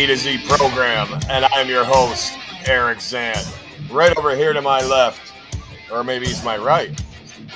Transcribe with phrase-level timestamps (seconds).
[0.00, 2.32] A to Z program, and I'm your host,
[2.64, 3.36] Eric Zan.
[3.90, 5.34] Right over here to my left,
[5.92, 6.88] or maybe he's my right.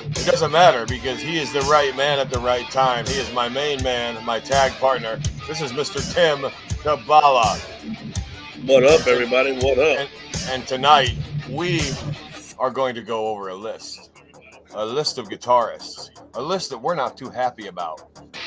[0.03, 3.07] It doesn't matter because he is the right man at the right time.
[3.07, 5.19] He is my main man, my tag partner.
[5.47, 6.13] This is Mr.
[6.13, 6.51] Tim
[6.83, 7.57] Kabbalah.
[8.67, 9.53] What up, everybody?
[9.53, 9.97] What up?
[9.97, 10.09] And,
[10.49, 11.17] and tonight,
[11.49, 11.81] we
[12.59, 14.11] are going to go over a list
[14.75, 18.03] a list of guitarists, a list that we're not too happy about.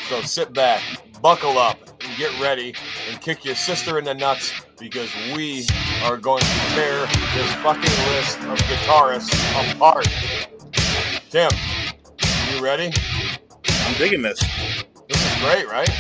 [0.09, 0.83] So sit back,
[1.21, 2.75] buckle up, and get ready
[3.11, 5.67] and kick your sister in the nuts because we
[6.05, 10.07] are going to tear this fucking list of guitarists apart.
[11.31, 11.51] Tim,
[12.55, 12.93] you ready?
[13.69, 14.41] I'm digging this.
[15.09, 15.91] This is great, right?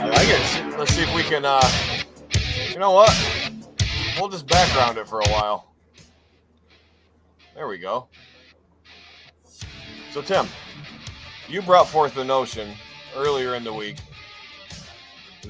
[0.00, 0.78] I like it.
[0.78, 1.60] Let's see if we can, uh,
[2.70, 3.12] you know what?
[4.18, 5.74] We'll just background it for a while.
[7.54, 8.08] There we go.
[10.12, 10.46] So, Tim,
[11.48, 12.74] you brought forth the notion
[13.16, 13.96] earlier in the week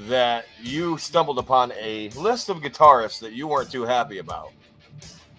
[0.08, 4.52] that you stumbled upon a list of guitarists that you weren't too happy about.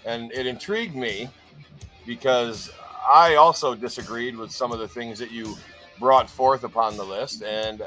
[0.06, 1.30] And it intrigued me
[2.06, 2.72] because
[3.12, 5.58] I also disagreed with some of the things that you
[6.00, 7.44] brought forth upon the list.
[7.44, 7.84] And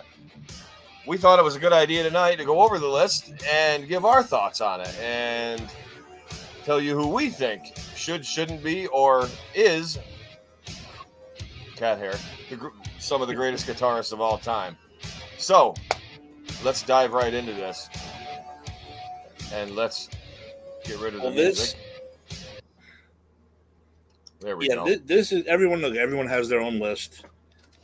[1.06, 4.05] we thought it was a good idea tonight to go over the list and give
[4.05, 5.62] our thoughts on it and
[6.64, 9.98] tell you who we think should, shouldn't be, or is
[11.77, 12.14] cat hair,
[12.48, 14.77] the, some of the greatest guitarists of all time.
[15.39, 15.75] So
[16.64, 17.89] let's dive right into this
[19.53, 20.09] and let's
[20.85, 21.77] get rid of the well, music.
[22.29, 22.48] This,
[24.41, 24.85] there we yeah, go.
[24.85, 25.81] This, this is everyone.
[25.81, 27.25] Look, everyone has their own list.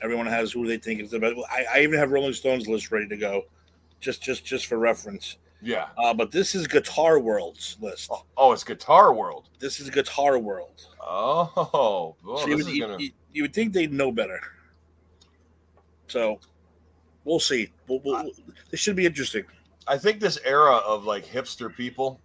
[0.03, 1.35] Everyone has who they think is the best.
[1.51, 3.43] I, I even have Rolling Stones list ready to go,
[4.01, 5.37] just just just for reference.
[5.63, 5.87] Yeah.
[5.97, 8.11] Uh, but this is Guitar World's list.
[8.13, 9.49] Oh, oh, it's Guitar World.
[9.59, 10.87] This is Guitar World.
[11.01, 12.97] Oh, so you, would, gonna...
[12.99, 14.41] you, you, would think they'd know better.
[16.07, 16.41] So
[17.25, 17.71] we'll see.
[17.89, 18.25] We'll, we'll, uh,
[18.71, 19.45] this should be interesting.
[19.87, 22.21] I think this era of like hipster people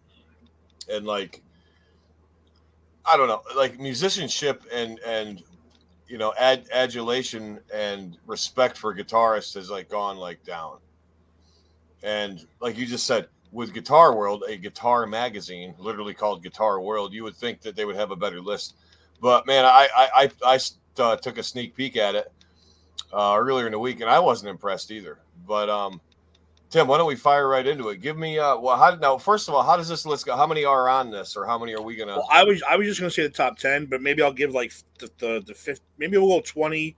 [0.89, 1.41] and like
[3.11, 5.43] I don't know, like musicianship and and
[6.07, 10.77] you know ad, adulation and respect for guitarists has like gone like down.
[12.03, 17.13] And like you just said, with Guitar World, a guitar magazine, literally called Guitar World,
[17.13, 18.75] you would think that they would have a better list.
[19.21, 20.59] But man, I I I, I
[20.99, 22.31] uh, took a sneak peek at it
[23.13, 25.19] uh, earlier in the week, and I wasn't impressed either.
[25.47, 26.01] But um,
[26.69, 28.01] Tim, why don't we fire right into it?
[28.01, 29.17] Give me uh, well, how now?
[29.17, 30.35] First of all, how does this list go?
[30.35, 32.17] How many are on this, or how many are we gonna?
[32.17, 34.51] Well, I was I was just gonna say the top ten, but maybe I'll give
[34.51, 35.81] like the the, the fifth.
[35.97, 36.95] Maybe we'll go twenty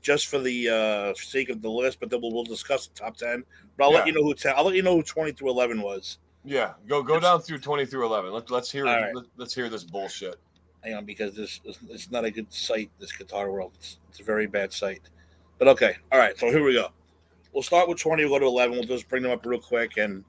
[0.00, 3.16] just for the uh, sake of the list, but then we'll, we'll discuss the top
[3.16, 3.44] ten.
[3.76, 3.98] But I'll yeah.
[3.98, 6.18] let you know who 10, I'll let you know who twenty through eleven was.
[6.44, 8.32] Yeah, go go down through twenty through eleven.
[8.32, 9.14] Let, let's hear right.
[9.14, 10.40] let, us hear this bullshit.
[10.84, 12.90] Hang on, because this it's not a good site.
[12.98, 15.02] This Guitar World, it's, it's a very bad site.
[15.58, 16.36] But okay, all right.
[16.38, 16.88] So here we go.
[17.52, 18.24] We'll start with twenty.
[18.24, 18.76] We'll go to eleven.
[18.76, 20.24] We'll just bring them up real quick, and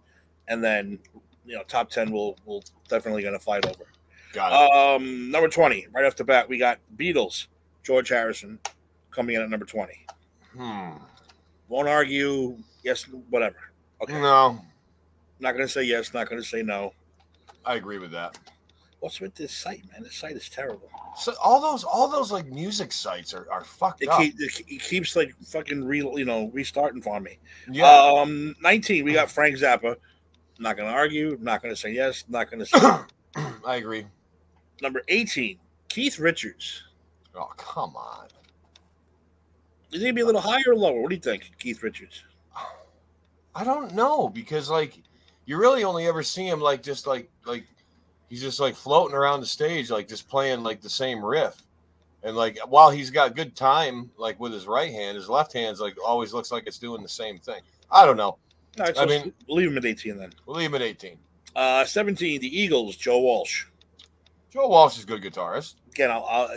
[0.47, 0.99] and then
[1.45, 2.11] you know top ten.
[2.11, 3.85] We'll we'll definitely gonna fight over.
[4.33, 5.01] Got it.
[5.01, 7.47] Um, number twenty, right off the bat, we got Beatles.
[7.83, 8.59] George Harrison
[9.11, 9.93] coming in at number 20.
[10.57, 10.91] Hmm.
[11.67, 12.57] Won't argue.
[12.83, 13.57] Yes, whatever.
[14.01, 14.13] Okay.
[14.13, 14.59] No.
[15.39, 16.13] Not going to say yes.
[16.13, 16.93] Not going to say no.
[17.65, 18.37] I agree with that.
[19.03, 20.01] What's with this site, man?
[20.01, 20.89] This site is terrible.
[21.17, 24.21] So all those, all those like music sites are, are fucked it up.
[24.21, 27.37] Keep, it keeps like fucking real, you know, restarting for me.
[27.69, 27.91] Yeah.
[27.91, 29.03] Um, nineteen.
[29.03, 29.97] We got Frank Zappa.
[30.57, 31.37] Not going to argue.
[31.41, 32.23] Not going to say yes.
[32.29, 32.79] Not going to say.
[33.65, 34.05] I agree.
[34.81, 35.59] Number eighteen.
[35.89, 36.83] Keith Richards.
[37.35, 38.27] Oh come on.
[39.91, 41.01] Is he gonna be a little higher or lower?
[41.01, 42.23] What do you think, Keith Richards?
[43.53, 45.03] I don't know because like
[45.45, 47.65] you really only ever see him like just like like
[48.33, 51.55] he's just like floating around the stage like just playing like the same riff.
[52.23, 55.79] And like while he's got good time like with his right hand, his left hand's
[55.79, 57.61] like always looks like it's doing the same thing.
[57.91, 58.23] I don't know.
[58.23, 58.39] All
[58.79, 60.33] right, so I mean, leave him at 18 then.
[60.47, 61.15] We'll leave him at 18.
[61.55, 63.65] Uh 17, the Eagles, Joe Walsh.
[64.49, 65.75] Joe Walsh is a good guitarist.
[65.91, 66.49] Again, I'll, I'll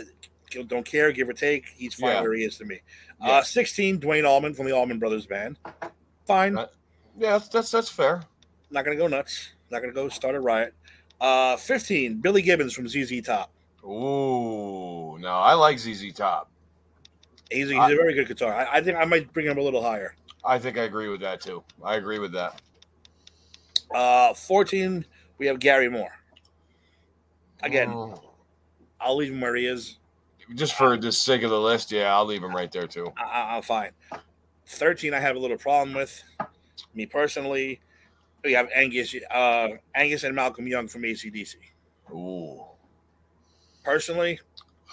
[0.65, 1.67] don't care, give or take.
[1.77, 2.21] He's fine yeah.
[2.21, 2.81] where he is to me.
[3.21, 3.33] Yeah.
[3.33, 5.59] Uh, 16, Duane Allman from the Allman Brothers Band.
[6.25, 6.57] Fine.
[6.57, 6.67] Uh,
[7.19, 8.23] yeah, that's, that's, that's fair.
[8.71, 9.51] Not going to go nuts.
[9.69, 10.73] Not going to go start a riot.
[11.19, 13.51] Uh, 15, Billy Gibbons from ZZ Top.
[13.83, 16.49] Ooh, no, I like ZZ Top.
[17.49, 18.53] He's, he's I, a very good guitar.
[18.53, 20.15] I, I, think I might bring him a little higher.
[20.43, 21.63] I think I agree with that too.
[21.83, 22.61] I agree with that.
[23.93, 25.05] Uh, 14,
[25.37, 26.11] we have Gary Moore.
[27.63, 28.21] Again, oh.
[28.99, 29.97] I'll leave him where he is
[30.55, 33.11] just for the sake of the list, yeah, I'll leave him right there too.
[33.17, 33.91] I, am fine.
[34.65, 36.23] Thirteen, I have a little problem with.
[36.93, 37.79] Me personally,
[38.47, 41.55] we have Angus, uh, Angus and Malcolm Young from ACDC.
[42.13, 42.63] Ooh.
[43.83, 44.39] Personally,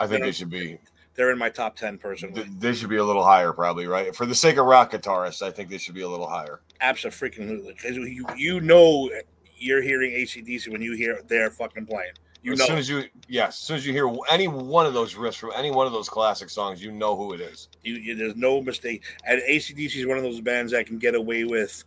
[0.01, 0.79] I think they should be.
[1.15, 2.35] they're in my top ten personally.
[2.43, 4.15] Th- They should be a little higher, probably, right?
[4.15, 6.61] For the sake of rock guitarists, I think they should be a little higher.
[6.81, 9.09] Absolutely, because you you know
[9.57, 12.13] you're hearing ACDC when you hear they're fucking playing.
[12.43, 14.93] You as know, soon as you, yes, as soon as you hear any one of
[14.95, 17.69] those riffs from any one of those classic songs, you know who it is.
[17.85, 19.03] you, you, there's no mistake.
[19.27, 21.85] And ACDC is one of those bands that can get away with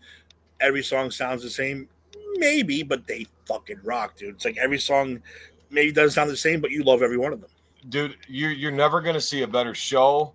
[0.61, 1.87] every song sounds the same,
[2.35, 4.35] maybe, but they fucking rock, dude.
[4.35, 5.21] It's like every song
[5.69, 7.49] maybe doesn't sound the same, but you love every one of them.
[7.89, 10.33] Dude, you you're never gonna see a better show,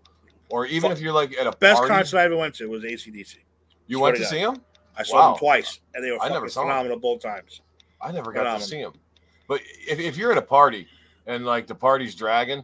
[0.49, 0.99] or even Fuck.
[0.99, 3.37] if you're like at a Best party, concert I ever went to was ACDC.
[3.87, 4.57] you swear went to to see him.
[4.97, 5.31] I saw Wow.
[5.33, 6.69] them twice, and they were I fucking never saw 'em.
[6.69, 7.61] phenomenal both times.
[8.01, 8.61] I never got Phenomenal.
[8.61, 8.93] to see him.
[9.49, 10.87] But if, if you're at a party
[11.27, 12.63] and like the party's dragging,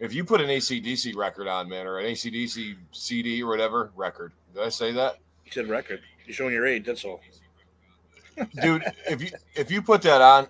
[0.00, 4.32] if you put an ACDC record on, man, or an ACDC CD or whatever record,
[4.54, 5.18] did I say that?
[5.44, 6.02] You said record.
[6.26, 6.84] You're showing your age.
[6.86, 7.20] That's all.
[8.62, 10.46] Dude, if you if you put that on,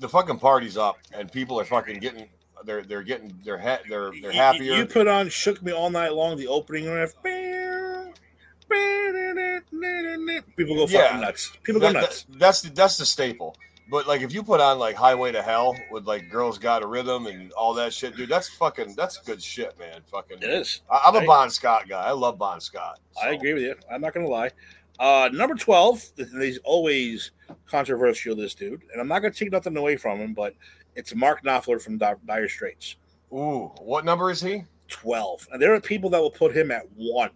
[0.00, 2.28] the fucking party's up and people are fucking getting
[2.64, 4.74] they're they're getting they're ha- they're they're happier.
[4.74, 7.14] You, put on "Shook Me All Night Long," the opening riff.
[10.56, 11.20] People go fucking Yeah.
[11.20, 11.52] nuts.
[11.62, 12.26] People go That- that- nuts.
[12.30, 13.56] that's the that's the staple.
[13.90, 16.86] But like if you put on like Highway to Hell with like Girls Got a
[16.86, 20.00] Rhythm and all that shit, dude, that's fucking that's good shit, man.
[20.10, 20.82] Fucking It is.
[20.90, 22.00] I, I'm a Bon Scott guy.
[22.02, 23.00] I love Bon Scott.
[23.22, 23.74] I agree with you.
[23.92, 24.50] I'm not going to lie.
[25.02, 27.32] Uh, number 12, th- he's always
[27.66, 28.82] controversial, this dude.
[28.92, 30.54] And I'm not going to take nothing away from him, but
[30.94, 32.96] it's Mark Knopfler from Dire Straits.
[33.32, 34.64] Ooh, what number is he?
[34.88, 35.48] 12.
[35.50, 37.30] And there are people that will put him at one.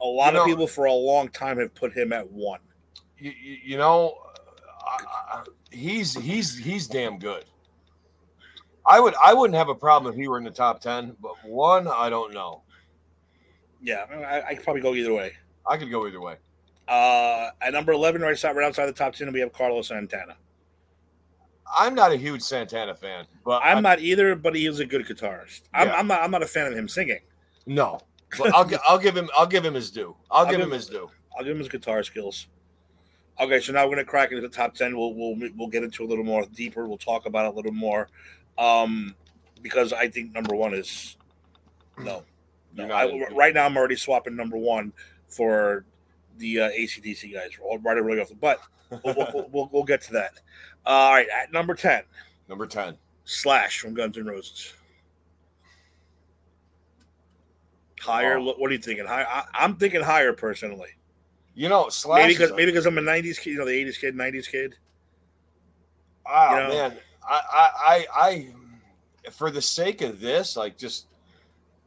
[0.00, 2.60] A lot You of know- people for a long time have put him at one.
[3.18, 4.14] You, you, you know,
[5.70, 7.44] he's he's he's damn good.
[8.86, 11.32] I would I wouldn't have a problem if he were in the top ten, but
[11.44, 12.62] one I don't know.
[13.82, 15.34] Yeah, I, I could probably go either way.
[15.68, 16.36] I could go either way.
[16.90, 20.36] Uh, at number 11, right, outside- right outside the top 10, we have Carlos Santana.
[21.78, 24.84] I'm not a huge Santana fan, but I'm I- not either, but he is a
[24.86, 25.62] good guitarist.
[25.72, 25.94] I'm, Yeah.
[25.94, 26.20] I'm not.
[26.20, 27.20] I'm not a fan of him singing.
[27.66, 28.00] no.
[28.38, 30.14] But I'll I'll give him I'll give him his due.
[30.30, 31.10] I'll, I'll give give- him his due.
[31.36, 32.46] I'll give him his guitar skills.
[33.40, 34.96] Okay, so now we're gonna crack into the top ten.
[34.96, 36.86] We'll we'll we'll get into a little more deeper.
[36.86, 38.08] We'll talk about it a little more,
[38.56, 39.16] um,
[39.62, 41.16] because I think number one is
[41.98, 42.22] no,
[42.74, 42.84] no.
[42.92, 44.92] I, right now, I'm already swapping number one
[45.28, 45.84] for
[46.40, 47.50] the uh, ACDC guys.
[47.62, 48.60] All right, really off the but
[48.90, 50.32] we'll, we'll, we'll, we'll get to that.
[50.84, 52.02] Uh, all right, at number ten,
[52.50, 52.98] Number ten.
[53.24, 54.74] Slash from Guns N' Roses.
[58.00, 58.38] Higher?
[58.38, 58.54] Oh.
[58.58, 59.06] What are you thinking?
[59.06, 59.22] High?
[59.22, 60.88] I, I'm thinking higher personally.
[61.54, 62.22] You know, Slash.
[62.22, 64.50] Maybe because a- maybe because I'm a '90s kid, you know, the '80s kid, '90s
[64.50, 64.74] kid.
[66.26, 66.68] Oh you know?
[66.68, 66.96] man,
[67.28, 68.46] I, I, I,
[69.26, 71.06] I, for the sake of this, like just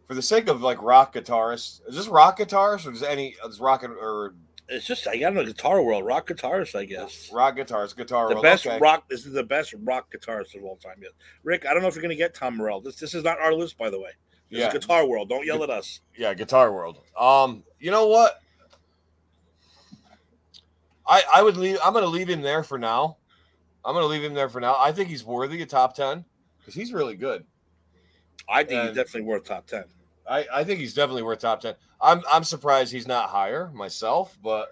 [0.07, 3.59] for the sake of like rock guitarists, is this rock guitarist or is any is
[3.59, 4.35] rock or
[4.69, 7.29] It's just I got in the guitar world, rock guitarist, I guess.
[7.33, 8.27] rock guitars, guitar?
[8.29, 8.79] The world, best okay.
[8.79, 9.07] rock.
[9.09, 10.95] This is the best rock guitarist of all time.
[11.01, 11.11] Yes.
[11.43, 12.81] Rick, I don't know if you're gonna get Tom Morello.
[12.81, 14.11] This this is not our list, by the way.
[14.49, 14.67] This Yeah.
[14.67, 15.29] is guitar world.
[15.29, 16.01] Don't yell at us.
[16.17, 16.99] Yeah, guitar world.
[17.19, 18.39] Um, you know what?
[21.07, 21.77] I I would leave.
[21.83, 23.17] I'm going to leave him there for now.
[23.83, 24.75] I'm going to leave him there for now.
[24.79, 26.23] I think he's worthy of top ten
[26.59, 27.45] because he's really good.
[28.49, 29.85] I think he's definitely worth top ten.
[30.29, 31.75] I, I think he's definitely worth top ten.
[32.01, 34.71] I'm I'm surprised he's not higher myself, but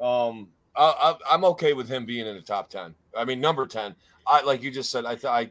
[0.00, 2.94] um, I, I, I'm okay with him being in the top ten.
[3.16, 3.94] I mean, number ten.
[4.26, 5.04] I like you just said.
[5.04, 5.50] I th- I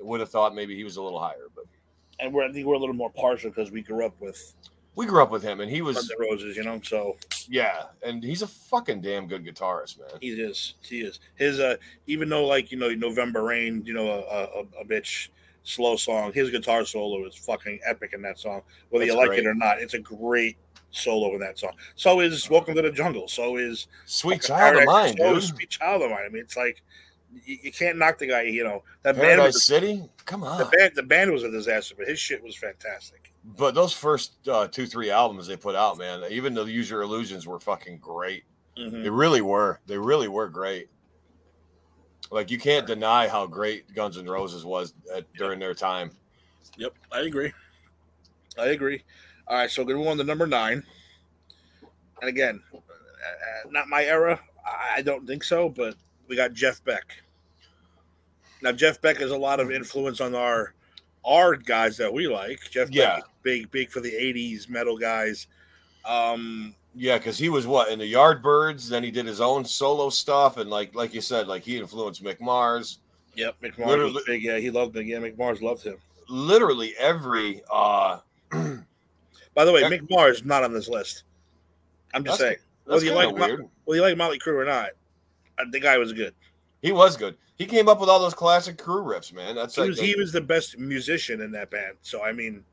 [0.00, 1.64] would have thought maybe he was a little higher, but
[2.20, 4.54] And we're I think we're a little more partial because we grew up with
[4.94, 6.80] we grew up with him, and he was Guns N' Roses, you know.
[6.82, 7.16] So
[7.48, 10.08] yeah, and he's a fucking damn good guitarist, man.
[10.20, 10.74] he is.
[10.80, 11.20] He is.
[11.34, 11.76] His uh,
[12.06, 15.28] even though like you know November Rain, you know a, a, a bitch
[15.66, 16.32] slow song.
[16.32, 18.62] His guitar solo is fucking epic in that song.
[18.90, 19.40] Whether you like great.
[19.40, 20.56] it or not, it's a great
[20.90, 21.72] solo in that song.
[21.96, 23.28] So is Welcome to the Jungle.
[23.28, 25.42] So is Sweet child of mine, so dude.
[25.42, 26.20] Sweet Child of Mine.
[26.24, 26.82] I mean, it's like
[27.44, 28.42] you, you can't knock the guy.
[28.42, 29.24] You know that band.
[29.38, 30.58] Paradise Was, City, come on.
[30.58, 30.92] the band.
[30.94, 33.32] The band was a disaster, but his shit was fantastic.
[33.58, 37.02] But those first uh, two, three albums they put out, man, even the Use Your
[37.02, 38.44] Illusions were fucking great.
[38.78, 39.02] Mhm.
[39.02, 39.80] They really were.
[39.86, 40.88] They really were great.
[42.30, 46.10] Like you can't deny how great Guns N' Roses was at, during their time.
[46.76, 47.52] Yep, I agree.
[48.58, 49.02] I agree.
[49.46, 50.82] All right, so we're going to move on to number nine.
[52.20, 54.40] And again, uh, uh, not my era.
[54.64, 55.94] I I don't think so, but
[56.28, 57.22] we got Jeff Beck.
[58.62, 60.74] Now, Jeff Beck has a lot of influence on our
[61.24, 62.60] our guys that we like.
[62.70, 63.16] Jeff Yeah.
[63.16, 65.46] Beck, big, big for the '80s metal guys.
[66.04, 68.88] Um, Yeah, because he was what in the Yardbirds.
[68.88, 72.24] Then he did his own solo stuff, and like like you said, like he influenced
[72.24, 72.98] Mick Mars.
[73.34, 74.42] yep, Mick Mars Literally- was big.
[74.42, 75.06] Yeah, he loved Mick.
[75.06, 75.96] Yeah, Mick Mars loved him.
[76.28, 77.62] Literally every.
[77.70, 78.18] uh
[78.50, 79.90] By the way, Yeah.
[79.90, 81.24] Mick Mars not on this list.
[82.14, 82.56] I'm just saying.
[82.84, 84.90] Whether you like of Mo- whether you like Motley Crue or not,
[85.58, 86.34] uh, the guy was good.
[86.82, 87.36] He was good.
[87.58, 89.54] He came up with all those classic Crue riffs, man.
[89.54, 91.96] That's He like was, he was the best musician in that band.
[92.02, 92.64] So I mean,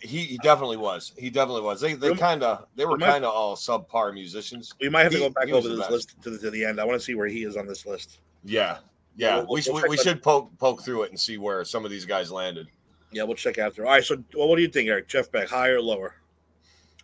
[0.00, 1.12] he, he definitely was.
[1.16, 1.80] He definitely was.
[1.80, 4.72] They they kind of they were we kind of all subpar musicians.
[4.80, 5.90] we might have to go back he over this best.
[5.90, 6.80] list to the, to the end.
[6.80, 8.20] I want to see where he is on this list.
[8.44, 8.78] Yeah,
[9.16, 9.36] yeah.
[9.36, 11.90] We'll- we we'll we, we should poke poke through it and see where some of
[11.90, 12.68] these guys landed.
[13.12, 13.86] Yeah, we'll check after.
[13.86, 14.04] All right.
[14.04, 15.06] So, well, what do you think, Eric?
[15.08, 16.16] Jeff Beck, higher or lower?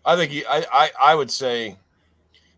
[0.05, 1.77] I think he, I, I I would say, I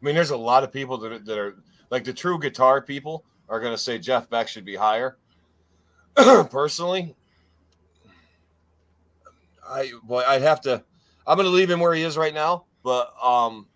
[0.00, 1.56] mean, there's a lot of people that are, that are
[1.90, 5.16] like the true guitar people are going to say Jeff Beck should be higher.
[6.50, 7.14] Personally,
[9.68, 10.82] I boy, I'd have to.
[11.26, 13.66] I'm going to leave him where he is right now, but um,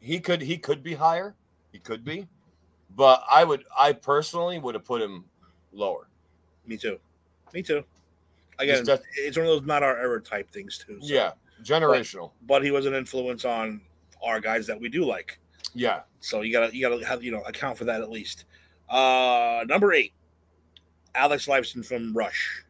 [0.00, 1.34] he could he could be higher.
[1.72, 2.28] He could be,
[2.94, 5.24] but I would I personally would have put him
[5.72, 6.08] lower.
[6.66, 6.98] Me too.
[7.52, 7.84] Me too.
[8.58, 10.98] Again, Just it's one of those not our era type things too.
[11.00, 12.30] so- Yeah, generational.
[12.46, 13.80] but he was an influence on
[14.22, 15.38] our guys that we do like.
[15.74, 18.44] Yeah, So you gotta you gotta have you know account for that at least.
[18.88, 20.12] Uh number eight,
[21.16, 22.62] Alex Lifeson from Rush.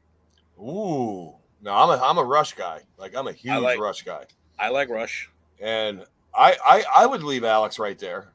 [0.61, 2.81] Ooh, no, I'm a I'm a Rush guy.
[2.99, 4.25] Like I'm a huge like- Rush guy,
[4.59, 5.31] I like Rush.
[5.61, 8.33] and I, I I would leave Alex right there.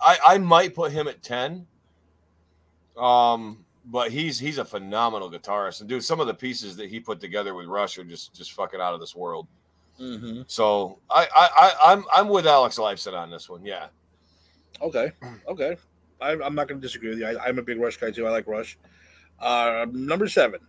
[0.00, 1.66] I I might put him at ten.
[2.96, 7.00] Um, but he's he's a phenomenal guitarist, and dude, some of the pieces that he
[7.00, 9.46] put together with Rush are just just fucking out of this world.
[10.00, 10.42] Mm-hmm.
[10.46, 13.64] So I I, I I'm I'm with Alex Lifeson on this one.
[13.64, 13.86] Yeah,
[14.80, 15.12] Okay,
[15.48, 15.76] okay.
[16.20, 17.26] I, I'm not going to disagree with you.
[17.26, 18.26] I, I'm a big Rush guy too.
[18.26, 18.78] I like Rush.
[19.40, 20.60] Uh, number seven,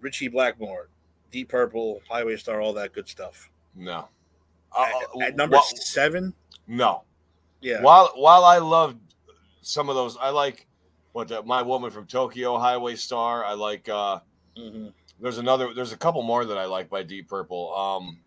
[0.00, 0.88] Ritchie Blackmore,
[1.30, 3.50] Deep Purple, Highway Star, all that good stuff.
[3.74, 4.08] no.
[4.78, 6.34] At, Uh, at number wha- seven,
[6.66, 7.04] no.
[7.62, 8.98] yeah, While while I loved
[9.62, 10.66] some of those, I like
[11.12, 13.44] what the, my woman from Tokyo, Highway Star.
[13.44, 13.88] I like.
[13.88, 14.20] uh
[14.56, 14.92] Mhm.
[15.18, 15.72] There's another.
[15.72, 17.74] There's a couple more that I like by Deep Purple.
[17.74, 18.20] Um,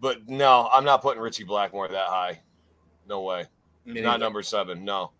[0.00, 2.40] but no, I'm not putting Ritchie Blackmore that high.
[3.06, 3.46] No way.
[3.84, 4.84] Me Not number seven.
[4.84, 5.12] No.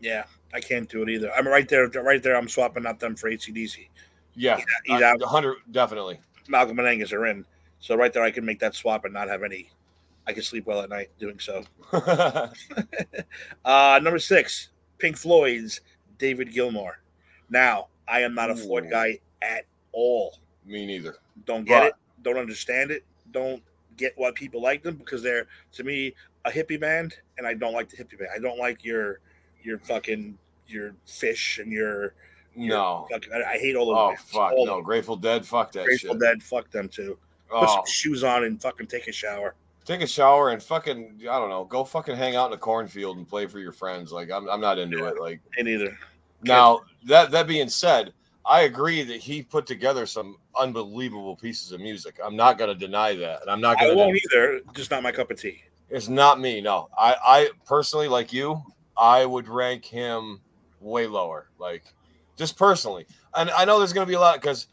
[0.00, 0.24] Yeah,
[0.54, 1.32] I can't do it either.
[1.34, 2.36] I'm right there, right there.
[2.36, 3.88] I'm swapping out them for ACDC.
[4.36, 5.20] Yeah, He's out.
[5.20, 6.18] 100 definitely.
[6.48, 7.44] Malcolm and Angus are in,
[7.80, 9.70] so right there I can make that swap and not have any.
[10.26, 11.62] I can sleep well at night doing so.
[13.64, 15.80] Uh, number six, Pink Floyd's
[16.18, 16.92] David Gilmour.
[17.50, 18.90] Now, I am not a Floyd Ooh.
[18.90, 20.38] guy at all.
[20.66, 21.16] Me neither.
[21.44, 21.94] Don't get But- it.
[22.22, 23.04] Don't understand it.
[23.32, 23.62] Don't
[23.96, 26.14] get why people like them because they're to me
[26.46, 28.30] a hippie band, and I don't like the hippie band.
[28.34, 29.20] I don't like your
[29.62, 32.14] your fucking your Phish and your.
[32.56, 33.08] your No.
[33.12, 33.96] I, I hate all those.
[33.98, 34.22] Oh bands.
[34.22, 34.74] fuck All of no.
[34.76, 34.84] them.
[34.84, 35.44] Grateful Dead.
[35.46, 36.20] Fuck that Grateful shit.
[36.20, 36.42] Dead.
[36.42, 37.18] Fuck them too.
[37.48, 39.54] Put Oh, some shoes on and fucking take a shower.
[39.84, 41.64] take a shower and fucking I don't know.
[41.64, 44.12] Go fucking hang out in a cornfield and play for your friends.
[44.12, 45.20] Like I'm I'm not into it.
[45.20, 45.96] Like Me neither.
[46.42, 48.12] Now that that being said,
[48.46, 52.18] I agree that he put together some unbelievable pieces of music.
[52.22, 54.28] I'm not going to deny that, and I'm not I going won't to.
[54.36, 54.60] either.
[54.74, 55.62] Just not my cup of tea.
[55.90, 56.60] It's not me.
[56.60, 58.60] No, I I personally like you.
[58.96, 60.40] I would rank him
[60.84, 61.48] way lower.
[61.58, 61.84] Like
[62.36, 64.68] just personally, and I know there's going to be a lot because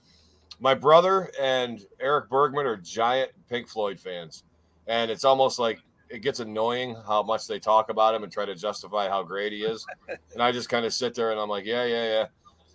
[0.59, 4.43] my brother and Eric Bergman are giant Pink Floyd fans,
[4.87, 8.45] and it's almost like it gets annoying how much they talk about him and try
[8.45, 9.85] to justify how great he is.
[10.33, 12.25] and I just kind of sit there and I'm like, yeah, yeah, yeah.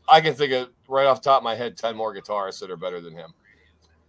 [0.09, 2.71] I can think of right off the top of my head ten more guitarists that
[2.71, 3.33] are better than him.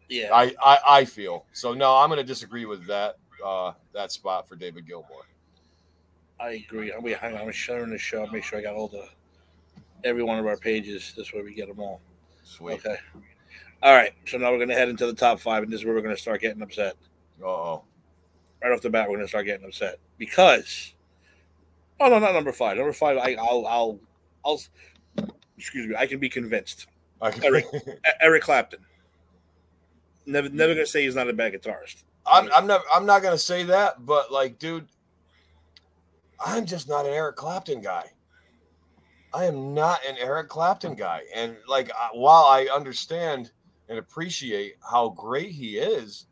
[0.09, 0.33] Yeah.
[0.33, 1.73] I I, I feel so.
[1.73, 5.25] No, I'm going to disagree with that uh, that spot for David Gilmour.
[6.39, 6.91] I agree.
[6.93, 7.41] I'm hang on.
[7.41, 8.25] I'm sharing the show.
[8.27, 9.07] Make sure I got all the
[10.03, 11.13] every one of our pages.
[11.15, 12.01] This way we get them all.
[12.43, 12.73] Sweet.
[12.73, 12.97] Okay.
[13.81, 14.13] All right.
[14.25, 16.17] So now we're gonna head into the top five, and this is where we're gonna
[16.17, 16.95] start getting upset.
[17.41, 17.83] Uh oh.
[18.63, 20.93] Right off the bat, we're gonna start getting upset because.
[21.99, 22.77] Oh no, not number five.
[22.77, 23.99] Number five, I, I'll, I'll,
[24.45, 24.61] I'll.
[25.57, 25.95] Excuse me.
[25.97, 26.85] I can be convinced.
[27.21, 27.65] I can, Eric.
[28.21, 28.79] Eric Clapton.
[30.27, 32.03] Never, never gonna say he's not a bad guitarist.
[32.25, 34.87] I'm I'm not I'm not gonna say that, but like, dude,
[36.43, 38.11] I'm just not an Eric Clapton guy.
[39.33, 43.51] I am not an Eric Clapton guy, and like, I- while I understand
[43.89, 46.27] and appreciate how great he is,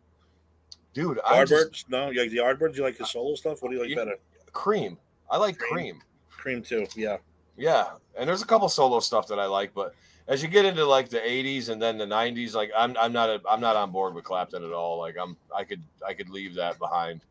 [0.94, 1.90] dude, I just?
[1.90, 2.76] No, you like the Yardbirds?
[2.78, 3.62] You like his solo stuff?
[3.62, 3.96] What do you like Yeah.
[3.98, 4.16] better?
[4.54, 4.98] cream.
[5.30, 6.00] I like Cream.
[6.00, 6.02] cream.
[6.30, 6.88] Cream too.
[6.96, 7.18] Yeah.
[7.58, 9.94] Yeah, and there's a couple solo stuff that I like, but
[10.28, 13.30] as you get into like the 80s and then the 90s, like I'm I'm not
[13.30, 14.98] a, I'm not on board with Clapton at all.
[14.98, 17.22] Like I'm I could I could leave that behind.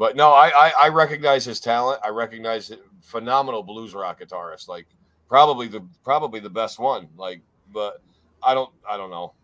[0.00, 2.00] But no, I I, I recognize his talent.
[2.02, 4.66] I recognize phenomenal blues rock guitarist.
[4.66, 4.86] Like
[5.28, 7.06] probably the probably the best one.
[7.18, 8.00] Like, but
[8.42, 9.34] I don't I don't know.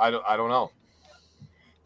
[0.00, 0.70] I don't I don't know.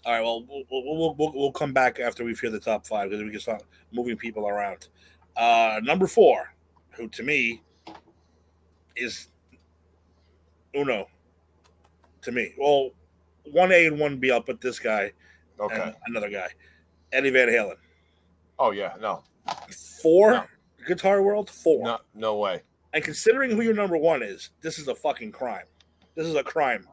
[0.04, 0.20] All right.
[0.20, 3.30] Well, we'll we'll, we'll, we'll come back after we've heard the top five because we
[3.30, 4.88] can start moving people around.
[5.34, 6.52] Uh, number four,
[6.90, 7.62] who to me
[8.96, 9.28] is
[10.76, 11.08] Uno.
[12.20, 12.90] To me, well,
[13.50, 14.30] one A and one B.
[14.30, 15.10] I'll put this guy
[15.58, 15.80] Okay.
[15.80, 16.48] and another guy,
[17.10, 17.76] Eddie Van Halen.
[18.64, 19.22] Oh yeah, no,
[20.02, 20.44] Four No.
[20.86, 21.84] Guitar World, four.
[21.84, 22.62] no, no way.
[22.94, 25.64] And considering who your number one is, this is a fucking crime.
[26.14, 26.88] This is a crime,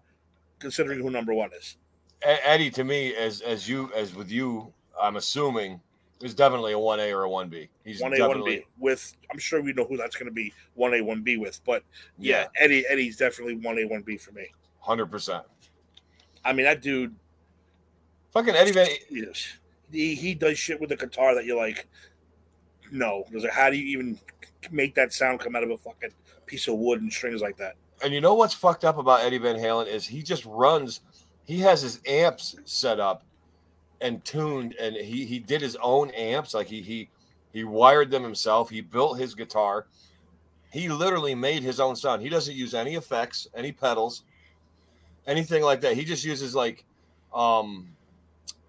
[0.59, 1.77] considering who number one is.
[2.23, 5.79] Eddie, to me, as as you as with you, I'm assuming
[6.21, 7.69] is definitely a one A or a one B.
[7.85, 10.53] He's One A, one B With I'm sure we know who that's going to be.
[10.73, 11.83] One A, one B with, but
[12.19, 14.47] yeah, Eddie Eddie's definitely one A, one B for me.
[14.81, 15.43] hundred percent.
[16.43, 17.15] I mean, that dude,
[18.33, 18.87] Fucking Eddie Van.
[19.09, 19.53] yes,
[19.91, 21.87] he, he does shit with the guitar that you're like,
[22.91, 23.25] no.
[23.31, 24.19] Like, how do you even
[24.71, 26.11] make that sound come out of a fucking
[26.45, 27.75] piece of wood and strings like that?
[28.03, 31.01] And you know what's fucked up about Eddie Van Halen is he just runs.
[31.45, 33.23] He has his amps set up
[34.01, 36.53] and tuned, and he he did his own amps.
[36.53, 37.09] Like he he
[37.53, 38.69] he wired them himself.
[38.69, 39.87] He built his guitar.
[40.71, 42.21] He literally made his own sound.
[42.21, 44.23] He doesn't use any effects, any pedals,
[45.27, 45.95] anything like that.
[45.95, 46.85] He just uses like,
[47.33, 47.89] um,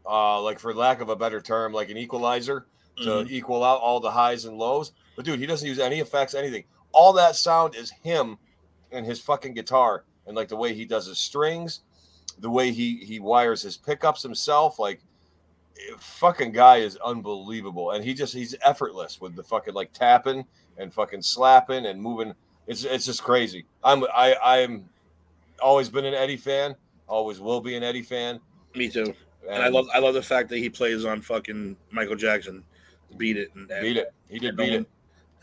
[0.07, 2.67] uh, like for lack of a better term, like an equalizer
[2.99, 3.31] to Mhm.
[3.31, 4.93] equal out all the highs and lows.
[5.17, 6.65] But dude, he doesn't use any effects, anything.
[6.93, 8.39] All that sound is him
[8.91, 11.81] and his fucking guitar, and like the way he does his strings,
[12.39, 14.79] the way he he wires his pickups himself.
[14.79, 15.01] Like,
[15.79, 20.45] eh, fucking guy is unbelievable, and he just he's effortless with the fucking like tapping
[20.77, 22.35] and fucking slapping and moving.
[22.67, 23.65] It's it's just crazy.
[23.83, 24.89] I'm I I'm
[25.61, 26.77] always been an Eddie fan.
[27.09, 28.41] Always will be an Eddie fan.
[28.75, 29.15] Me too.
[29.49, 32.65] And I love I love the fact that he plays on fucking Michael Jackson,
[33.17, 34.13] beat it and, and beat it.
[34.29, 34.87] He did beat no it.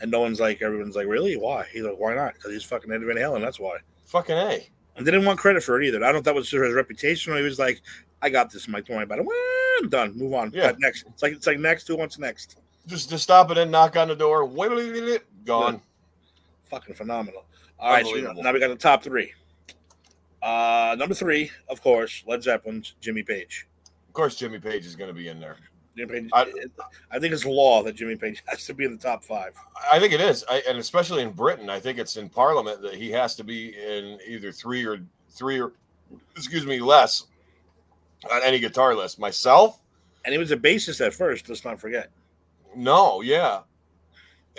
[0.00, 1.66] And no one's like everyone's like really why?
[1.72, 2.34] He's like why not?
[2.34, 3.40] Because he's fucking Eddie Van Halen.
[3.40, 3.78] That's why.
[4.06, 4.68] Fucking a.
[4.96, 5.98] And they didn't want credit for it either.
[5.98, 7.82] I don't know if that was his reputation or he was like,
[8.22, 8.86] I got this, Mike.
[8.86, 9.24] Don't worry about it.
[9.24, 9.36] Well,
[9.80, 10.16] I'm done.
[10.16, 10.50] Move on.
[10.52, 10.72] Yeah.
[10.78, 11.04] Next.
[11.08, 11.86] It's like it's like next.
[11.88, 12.58] Who wants next?
[12.86, 14.46] Just just stop it and knock on the door.
[15.44, 15.80] Gone.
[16.64, 17.44] Fucking phenomenal.
[17.78, 19.32] All right, so now we got the top three.
[20.42, 23.66] Uh, number three, of course, Led Zeppelin's Jimmy Page.
[24.10, 25.56] Of course, Jimmy Page is going to be in there.
[25.96, 26.30] Jimmy Page.
[26.32, 26.52] I-
[27.12, 29.54] I, think it's law that Jimmy Page has to be in the top five.
[29.92, 32.94] I think it is, I, and especially in Britain, I think it's in Parliament that
[32.96, 35.70] he has to be in either three or three or
[36.34, 37.28] excuse me less
[38.32, 39.20] on any guitar list.
[39.20, 39.80] Myself,
[40.24, 41.48] And he was a bassist at first.
[41.48, 42.10] Let's not forget.
[42.74, 43.60] no, yeah,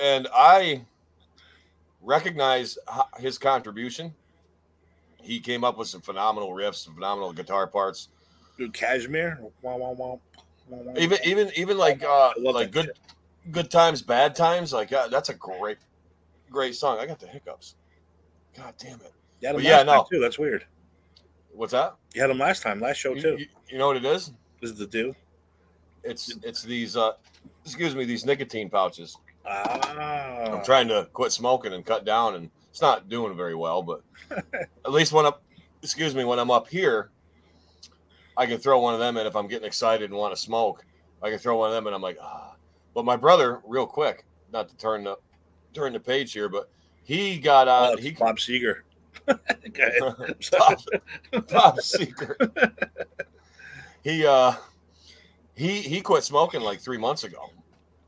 [0.02, 0.86] and I
[2.02, 2.78] recognize
[3.20, 4.14] his contribution.
[5.22, 8.08] He came up with some phenomenal riffs, some phenomenal guitar parts.
[8.62, 9.39] Dude, Kashmir.
[9.63, 10.17] Wah, wah, wah.
[10.95, 12.97] Even even even like uh like good shit.
[13.52, 14.71] good times, bad times.
[14.71, 15.80] Like uh, that's a great
[16.52, 17.00] great song.
[17.00, 17.74] I got the hiccups.
[18.56, 19.13] God damn it.
[19.41, 20.06] You yeah, time, no.
[20.12, 20.19] too.
[20.19, 20.63] That's weird.
[21.54, 21.95] What's that?
[22.13, 23.38] You had them last time, last show You, too.
[23.39, 24.32] you- you know what it is?
[24.62, 25.15] This is the do.
[26.04, 27.13] It's it's these uh
[27.65, 29.17] excuse me, these nicotine pouches.
[29.43, 33.82] Ah, I'm trying to quit smoking and cut down and it's not doing very well,
[33.82, 34.04] but
[34.86, 35.34] at least when I'm
[35.82, 37.10] excuse me, when I'm up here,
[38.38, 40.86] I can throw one of them in if I'm getting excited and want to smoke.
[41.22, 42.56] I can throw one of them and I'm like, ah.
[42.94, 45.17] But my brother, real quick, not to turn the
[45.74, 46.70] turn the page here, but
[47.04, 48.82] he got Oh, on he Bob Seger.
[49.30, 50.00] okay.
[50.41, 50.80] top,
[51.48, 52.38] top secret.
[54.04, 54.54] he uh
[55.56, 57.50] he he quit smoking like three months ago.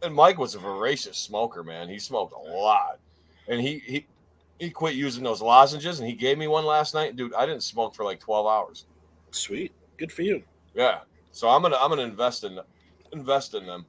[0.02, 1.88] And Mike was a voracious smoker, man.
[1.88, 3.00] He smoked a lot.
[3.48, 4.06] And he he
[4.60, 7.16] he quit using those lozenges and he gave me one last night.
[7.16, 8.86] Dude, I didn't smoke for like 12 hours.
[9.32, 9.74] Sweet.
[9.98, 10.44] Good for you.
[10.74, 11.00] Yeah.
[11.32, 12.60] So I'm gonna I'm gonna invest in
[13.12, 13.86] invest in them.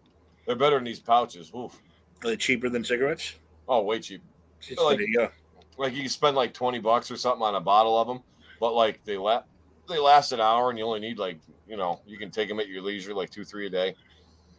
[0.46, 1.50] They're better than these pouches.
[1.54, 1.80] Oof.
[2.22, 3.34] Are they cheaper than cigarettes?
[3.68, 4.22] Oh, way cheap.
[4.62, 5.28] Jeez, Like- you
[5.76, 8.20] like you can spend like 20 bucks or something on a bottle of them
[8.60, 9.42] but like they la-
[9.88, 11.38] they last an hour and you only need like
[11.68, 13.94] you know you can take them at your leisure like two three a day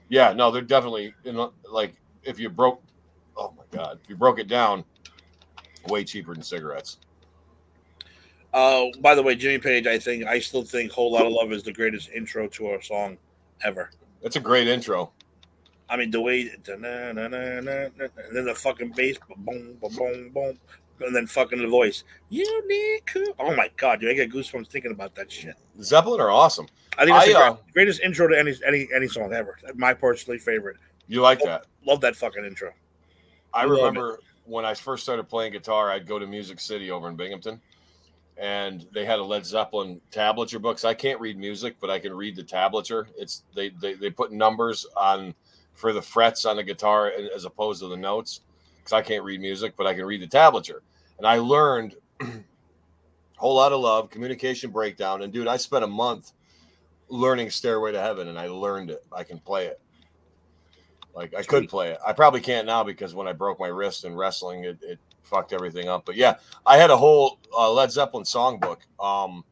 [0.09, 2.81] yeah no they're definitely you know like if you broke
[3.37, 4.83] oh my god if you broke it down
[5.87, 6.97] way cheaper than cigarettes
[8.55, 11.51] Uh, by the way, Jimmy Page, I think I still think "Whole Lot of Love"
[11.51, 13.17] is the greatest intro to a song
[13.63, 13.91] ever.
[14.23, 15.11] That's a great intro
[15.89, 20.59] I mean, the way and then the fucking bass, boom, boom, boom, boom,
[21.01, 22.03] and then fucking the voice.
[22.29, 23.11] Unique.
[23.39, 25.55] Oh my god, dude, I get goosebumps thinking about that shit.
[25.81, 29.07] zeppelin are awesome I think it's the uh, great- greatest intro to any any any
[29.07, 29.59] song ever.
[29.75, 30.77] My personally favorite.
[31.07, 32.71] you like that Love that fucking intro.
[33.53, 33.81] I Love it.
[33.81, 37.61] remember when I first started playing guitar, I'd go to Music City over in Binghamton,
[38.37, 40.83] and they had a Led Zeppelin tablature books.
[40.83, 43.07] I can't read music, but I can read the tablature.
[43.17, 45.33] It's they they, they put numbers on
[45.73, 48.41] for the frets on the guitar as opposed to the notes
[48.77, 50.79] because I can't read music, but I can read the tablature.
[51.17, 52.25] And I learned a
[53.37, 56.31] whole lot of love, communication breakdown, and dude, I spent a month
[57.07, 59.03] learning Stairway to Heaven, and I learned it.
[59.11, 59.79] I can play it.
[61.15, 61.99] Like I could play it.
[62.05, 65.53] I probably can't now because when I broke my wrist in wrestling, it, it fucked
[65.53, 66.05] everything up.
[66.05, 66.35] But yeah,
[66.65, 68.79] I had a whole uh, Led Zeppelin songbook.
[68.99, 69.43] Um,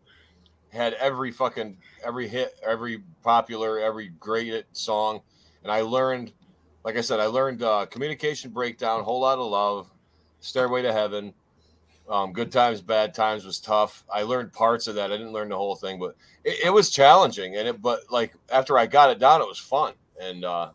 [0.72, 5.22] had every fucking every hit, every popular, every great song,
[5.62, 6.34] and I learned
[6.84, 9.90] like I said, I learned uh, communication breakdown, whole lot of love,
[10.42, 11.34] stairway to heaven.
[12.10, 14.04] Um, good times, bad times was tough.
[14.14, 15.12] I learned parts of that.
[15.12, 17.56] I didn't learn the whole thing, but it, it was challenging.
[17.56, 19.94] And it, but like after I got it down, it was fun.
[20.22, 20.72] And uh,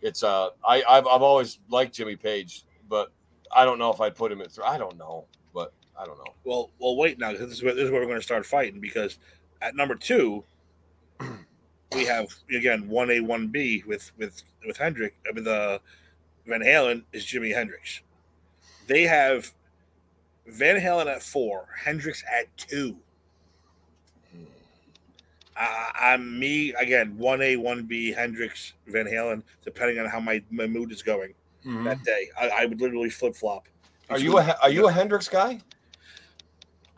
[0.00, 2.64] it's uh, I I've, I've always liked Jimmy Page,
[3.52, 4.64] I don't know if I'd put him in through.
[4.64, 6.34] I don't know, but I don't know.
[6.44, 7.32] Well, well, wait now.
[7.32, 9.18] This is where this is where we're going to start fighting because
[9.60, 10.44] at number two,
[11.92, 15.78] we have again one A one B with with with Hendrick uh, with uh,
[16.46, 18.00] Van Halen is Jimi Hendrix.
[18.86, 19.52] They have
[20.46, 22.96] Van Halen at four, Hendrix at two.
[25.54, 27.16] I, I'm me again.
[27.18, 31.34] One A, one B, Hendrix, Van Halen, depending on how my, my mood is going
[31.64, 32.28] that day.
[32.40, 33.68] I, I would literally flip flop.
[34.10, 35.60] Are you a are you a Hendrix guy?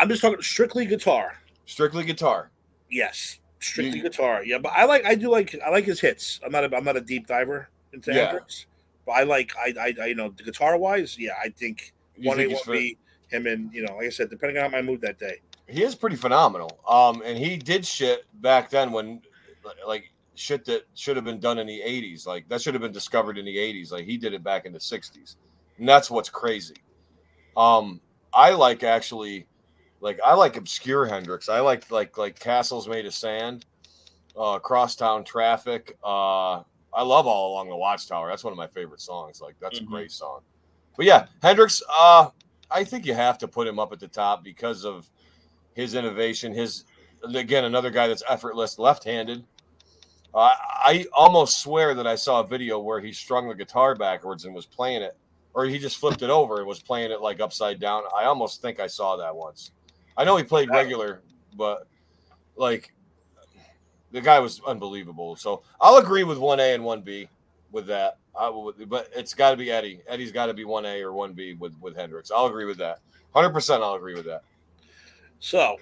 [0.01, 1.39] I'm just talking strictly guitar.
[1.67, 2.51] Strictly guitar.
[2.91, 4.45] Yes, strictly You- guitar.
[4.45, 6.41] Yeah, but I like I do like I like his hits.
[6.45, 8.27] I'm not a, I'm not a deep diver into Yeah.
[8.27, 8.67] Hendrix,
[9.07, 11.17] but I like I, I I you know the guitar wise.
[11.19, 12.99] Yeah, I think You one think one he's fa- B
[13.29, 15.39] him and you know like I said, depending on my mood that day.
[15.69, 16.79] he is pretty phenomenal.
[16.89, 19.23] Um, and he did shit back then when,
[19.87, 22.27] like, shit that should have been done in the '80s.
[22.27, 23.93] Like that should have been discovered in the '80s.
[23.93, 25.37] Like he did it back in the '60s,
[25.79, 26.77] and that's what's crazy.
[27.57, 28.01] Um,
[28.33, 29.47] I like actually,
[30.01, 31.49] like I like obscure Hendrix.
[31.49, 33.65] I like like like Castles Made of Sand,
[34.37, 35.97] uh, Crosstown Traffic.
[36.03, 38.29] Uh, I love All Along the Watchtower.
[38.29, 39.41] That's one of my favorite songs.
[39.41, 39.83] Like that's Mhm.
[39.83, 40.41] a great song.
[40.97, 41.83] But yeah, Hendrix.
[41.89, 42.31] Uh,
[42.71, 45.11] I think you have to put him up at the top because of
[45.75, 46.53] his innovation.
[46.53, 46.85] His
[47.23, 49.45] again, another guy that's effortless, left-handed.
[50.35, 54.45] Uh, I almost swear that I saw a video where he strung the guitar backwards
[54.45, 55.17] and was playing it,
[55.55, 58.03] or he just flipped it over and was playing it like upside down.
[58.17, 59.71] I almost think I saw that once.
[60.17, 61.23] I know he played regular,
[61.57, 61.87] but
[62.57, 62.93] like
[64.11, 65.37] the guy was unbelievable.
[65.37, 67.29] So I'll agree with one A and one B
[67.71, 68.19] with that.
[68.37, 70.01] Will, but it's got to be Eddie.
[70.09, 72.33] Eddie's got to be one A or one B with with Hendrix.
[72.33, 72.99] I'll agree with that.
[73.33, 74.43] Hundred percent, I'll agree with that.
[75.39, 75.77] So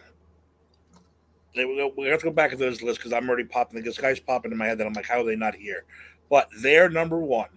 [1.55, 3.83] we we have to go back to this list because I'm already popping.
[3.83, 5.85] This guy's popping in my head that I'm like, how are they not here?
[6.31, 7.49] But they're number one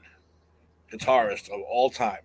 [0.91, 2.19] guitarist of all time.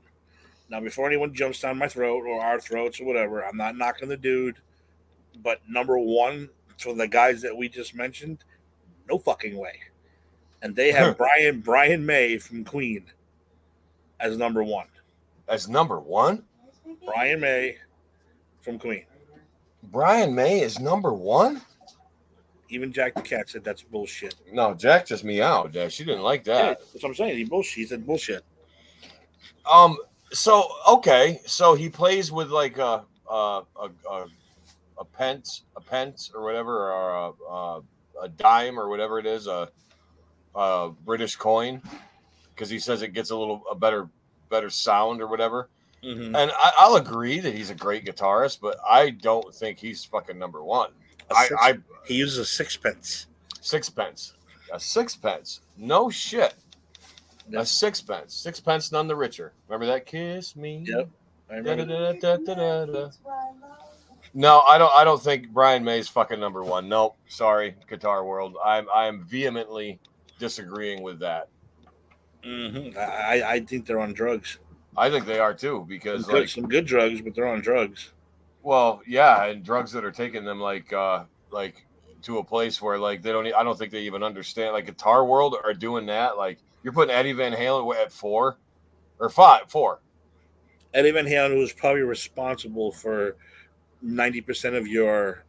[0.69, 4.09] Now, before anyone jumps down my throat or our throats or whatever, I'm not knocking
[4.09, 4.59] the dude.
[5.43, 8.45] But number one for the guys that we just mentioned,
[9.09, 9.81] no fucking way.
[10.63, 13.05] And they have Brian Brian May from Queen
[14.21, 14.87] as number one.
[15.49, 16.45] As number one,
[17.05, 17.77] Brian May
[18.61, 19.05] from Queen.
[19.85, 21.61] Brian May is number one.
[22.69, 24.37] Even Jack the Cat said that's bullshit.
[24.53, 25.75] No, Jack just meowed.
[25.75, 26.79] Yeah, she didn't like Yeah, that.
[26.93, 27.37] that's what I'm saying.
[27.37, 27.75] He bullshit.
[27.79, 28.45] He said bullshit.
[29.71, 29.97] Um.
[30.33, 31.41] So okay.
[31.47, 34.27] So he plays with like a a a, a,
[34.99, 37.83] a pence, a pence or whatever, or a, a,
[38.23, 39.69] a dime or whatever it is, a,
[40.55, 41.83] a British coin,
[42.55, 44.09] because he says it gets a little a better
[44.49, 45.69] better sound or whatever.
[46.05, 46.35] Mm-hmm.
[46.35, 50.39] And I, I'll agree that he's a great guitarist, but I don't think he's fucking
[50.39, 50.91] number one.
[51.31, 53.27] I, I he uses a sixpence.
[53.61, 54.35] sixpence,
[54.73, 56.55] a sixpence, no shit,
[57.51, 57.63] Yep.
[57.63, 59.53] a sixpence, sixpence, none the richer.
[59.69, 60.07] Remember that?
[60.07, 60.85] Kiss me.
[60.87, 61.09] Yep.
[61.51, 61.85] I remember.
[62.15, 63.11] Da-da-da-da-da-da-da.
[64.35, 64.93] No, I don't.
[64.97, 66.89] I don't think Brian May's fucking number one.
[66.89, 67.17] Nope.
[67.27, 68.57] Sorry, Guitar World.
[68.65, 69.99] I'm I'm vehemently
[70.39, 71.49] disagreeing with that.
[72.45, 72.97] Mhm.
[72.97, 74.59] I, I- I think they're on drugs.
[74.97, 77.61] I think they are too because Some good, like, some good drugs, but they're on
[77.61, 78.13] drugs.
[78.63, 81.87] well, yeah, and drugs that are taking them like uh like
[82.23, 83.47] to a place where like they don't.
[83.47, 84.73] I don't think they even understand.
[84.73, 86.37] Like Guitar World are doing that.
[86.37, 88.59] Like you're putting Eddie Van Halen at four
[89.19, 90.01] or five, four.
[90.93, 93.37] Eddie Van Halen, is probably responsible for
[94.03, 95.45] ninety percent of your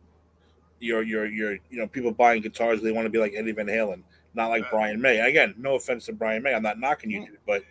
[0.80, 3.68] your your your you know people buying guitars, they want to be like Eddie Van
[3.68, 5.20] Halen, not like Brian May.
[5.20, 7.32] Again, no offense to Brian May, I'm not knocking you, mm-hmm.
[7.32, 7.64] dude, but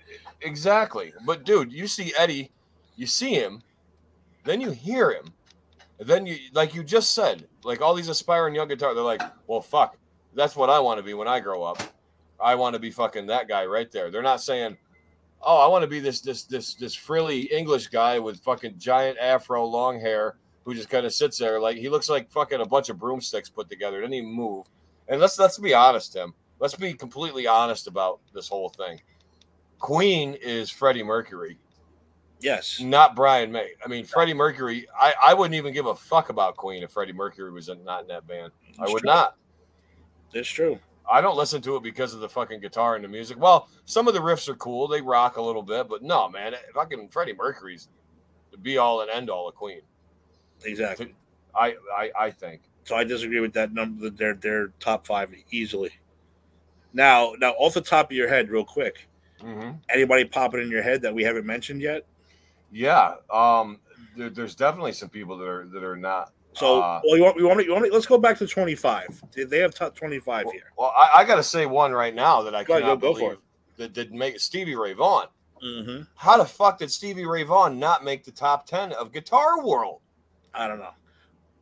[0.43, 1.13] Exactly.
[1.27, 2.51] But dude, you see Eddie,
[2.97, 3.63] you see him,
[4.45, 5.33] then you hear him,
[5.99, 9.61] then you like you just said, like all these aspiring young guitar, they're like, well,
[9.61, 9.97] fuck,
[10.35, 11.83] that's what I want to be when I grow up.
[12.43, 14.11] I want to be fucking that guy right there.
[14.11, 14.79] They're not saying,
[15.43, 19.19] oh, I want to be this this this this frilly English guy with fucking giant
[19.19, 22.67] afro, long hair, who just kind of sits there like he looks like fucking a
[22.67, 24.01] bunch of broomsticks put together.
[24.01, 24.67] Doesn't even move.
[25.09, 26.33] And let's let's be honest, Tim.
[26.61, 29.01] Let's be completely honest about this whole thing.
[29.79, 31.59] Queen is Freddie Mercury,
[32.41, 33.71] yes, not Brian May.
[33.85, 34.87] I mean, Freddie Mercury.
[34.99, 38.03] I, I wouldn't even give a fuck about Queen if Freddie Mercury was in, not
[38.03, 38.53] in that band.
[38.79, 39.11] I would true.
[39.11, 39.37] not.
[40.35, 40.79] It's true.
[41.11, 43.39] I don't listen to it because of the fucking guitar and the music.
[43.41, 44.87] Well, some of the riffs are cool.
[44.87, 47.89] They rock a little bit, but no, man, fucking Freddie Mercury's
[48.51, 49.81] the be all and end all of Queen.
[50.65, 51.15] Exactly.
[51.55, 52.63] I, I, I think.
[52.85, 54.05] So I disagree with that number.
[54.05, 55.91] that They're they're top five easily.
[56.93, 59.09] Now, now off the top of your head, real quick,
[59.41, 62.05] hmm Anybody popping in your head that we haven't mentioned yet?
[62.73, 63.15] Yeah.
[63.33, 63.79] Um.
[64.17, 66.33] There, there's definitely some people that are that are not.
[66.53, 67.91] So, Uh, well, you want you want me, you want me?
[67.91, 69.23] Let's go back to twenty five.
[69.35, 70.73] They have top twenty five Well, here.
[70.77, 73.19] well, I, I got to say one right now that I Go cannot go- go
[73.21, 73.39] believe
[73.77, 75.29] that did make Stevie Ray Vaughan.
[75.65, 76.03] Mm-hmm.
[76.17, 80.01] How the fuck did Stevie Ray Vaughan not make the top ten of Guitar World?
[80.53, 80.91] I don't know.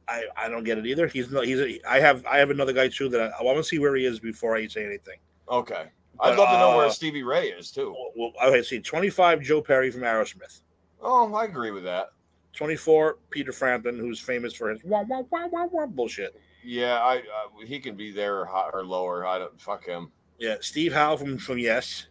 [0.09, 1.07] I, I don't get it either.
[1.07, 3.59] He's no he's a, I have I have another guy too that I, I want
[3.59, 5.19] to see where he is before I say anything.
[5.51, 7.95] Okay, I'd But, love to know where uh, Stevie Ray is too.
[8.17, 10.61] Well, okay, see twenty five Joe Perry from Aerosmith.
[11.01, 12.09] Oh, I agree with that.
[12.55, 16.35] 24, Peter Frampton, who's famous for his wah, wah, wah, wah, wah bullshit.
[16.65, 19.25] Yeah, I uh, he can be there or, hi- or lower.
[19.25, 20.11] I don't fuck him.
[20.39, 22.07] Yeah, Steve Howe from, from Yes.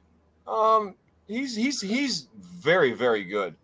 [0.47, 0.95] Um,
[1.27, 3.55] he's he's he's very very good.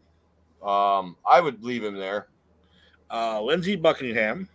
[0.61, 2.27] Um, I would leave him there.
[3.13, 4.49] Uh, Lindsey Buckingham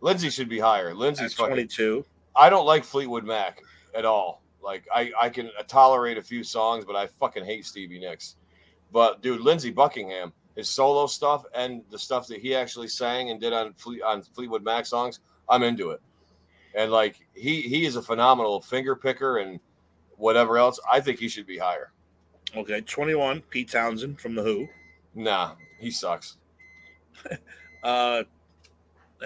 [0.00, 0.90] Lindsey should be higher.
[0.90, 2.04] at Lindsey's 22.
[2.36, 3.62] I don't like Fleetwood Mac
[3.94, 4.42] at all.
[4.62, 8.36] Like I I can tolerate a few songs, but I fucking hate Stevie Nicks.
[8.92, 13.40] But dude, Lindsey Buckingham, his solo stuff and the stuff that he actually sang and
[13.40, 16.00] did on Fleet on Fleetwood Mac songs, I'm into it.
[16.74, 19.58] And like he he is a phenomenal finger picker and
[20.16, 20.78] whatever else.
[20.90, 21.92] I think he should be higher.
[22.56, 24.68] Okay, 21, Pete Townshend from The Who.
[25.14, 26.36] Nah, he sucks.
[27.82, 28.24] Uh,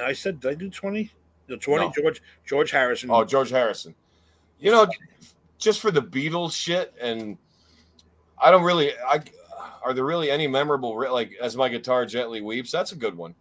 [0.03, 1.11] I said, did I do 20?
[1.49, 1.93] No, 20, No.
[1.93, 3.11] George George Harrison.
[3.11, 3.95] Oh, George Harrison.
[4.59, 4.87] You know,
[5.59, 7.37] just for the Beatles shit, and
[8.39, 8.93] I don't really.
[8.99, 9.23] I
[9.85, 12.71] are there really any memorable like as my guitar gently weeps?
[12.71, 13.35] That's a good one.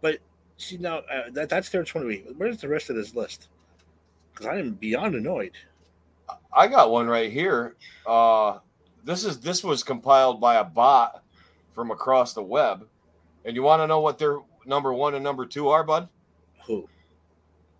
[0.00, 0.18] But
[0.56, 2.24] see, now, uh, that, that's their 20.
[2.36, 3.48] Where's the rest of this list?
[4.32, 5.52] Because I am beyond annoyed.
[6.52, 7.76] I got one right here.
[8.06, 8.58] Uh,
[9.04, 11.22] this is this was compiled by a bot
[11.74, 12.86] from across the web,
[13.46, 16.08] and you want to know what their number one and number two are, bud?
[16.66, 16.88] Who?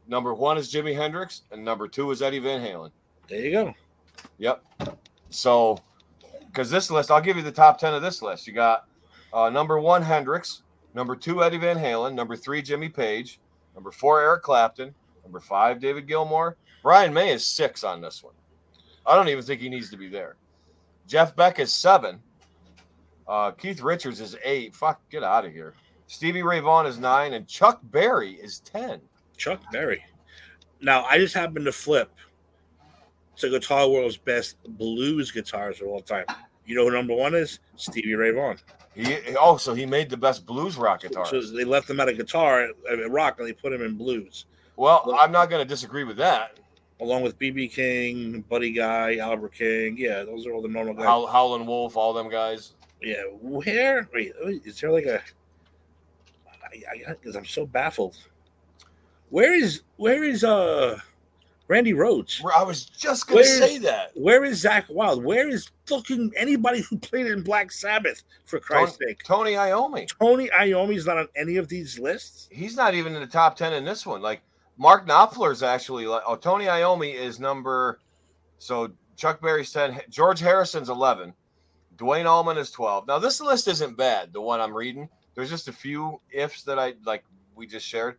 [0.06, 2.92] Number one is Jimi Hendrix, and number two is Eddie Van Halen.
[3.28, 3.74] There you go.
[4.38, 4.64] Yep.
[5.30, 5.78] So,
[6.46, 8.46] because this list, I'll give you the top 10 of this list.
[8.46, 8.86] You got
[9.32, 10.62] uh, number one, Hendrix.
[10.94, 12.14] Number two, Eddie Van Halen.
[12.14, 13.40] Number three, Jimmy Page.
[13.74, 14.94] Number four, Eric Clapton.
[15.24, 16.54] Number five, David Gilmour.
[16.82, 18.34] Brian May is six on this one.
[19.04, 20.36] I don't even think he needs to be there.
[21.08, 22.20] Jeff Beck is seven.
[23.28, 24.74] Uh, Keith Richards is eight.
[24.74, 25.74] Fuck, get out of here.
[26.06, 29.00] Stevie Ray Vaughan is nine, and Chuck Berry is 10.
[29.36, 30.04] Chuck Berry.
[30.80, 32.10] Now, I just happened to flip
[33.36, 36.24] to Guitar World's best blues guitars of all time.
[36.64, 37.58] You know who number one is?
[37.76, 38.58] Stevie Ray Vaughan.
[38.94, 41.26] He oh, he made the best blues rock guitar.
[41.26, 44.46] So they left him out of guitar, uh, rock, and they put him in blues,
[44.76, 46.58] Well, I'm not going to disagree with that.
[47.00, 49.96] along with BB King, Buddy Guy, Albert King.
[49.98, 51.04] Yeah, those are all the normal guys.
[51.04, 52.72] Howl, Howlin' Wolf, all them guys.
[53.02, 54.08] Yeah, where?
[54.14, 54.32] Wait,
[54.64, 55.20] is there like a?
[56.64, 58.16] I, I, because I'm so baffled.
[59.30, 60.98] Where is where is uh
[61.68, 62.40] Randy Rhoads?
[62.56, 64.10] I was just going to Where- say that.
[64.14, 65.24] Where is Zakk Wylde?
[65.24, 68.22] Where is fucking anybody who played in Black Sabbath?
[68.44, 70.06] For Christ's sake, Tony Iommi.
[70.20, 72.48] Tony Iommi's not on any of these lists.
[72.52, 74.22] He's not even in the top 10 in this one.
[74.22, 74.42] Like
[74.78, 77.98] Mark Knopfler's actually like, oh, Tony Iommi is number,
[78.58, 81.32] so Chuck Berry's 10, George Harrison's 11,
[81.96, 83.06] Duane Allman is 12.
[83.06, 85.08] Now, this list isn't bad, the one I'm reading.
[85.34, 88.18] There's just a few ifs that I like, we just shared.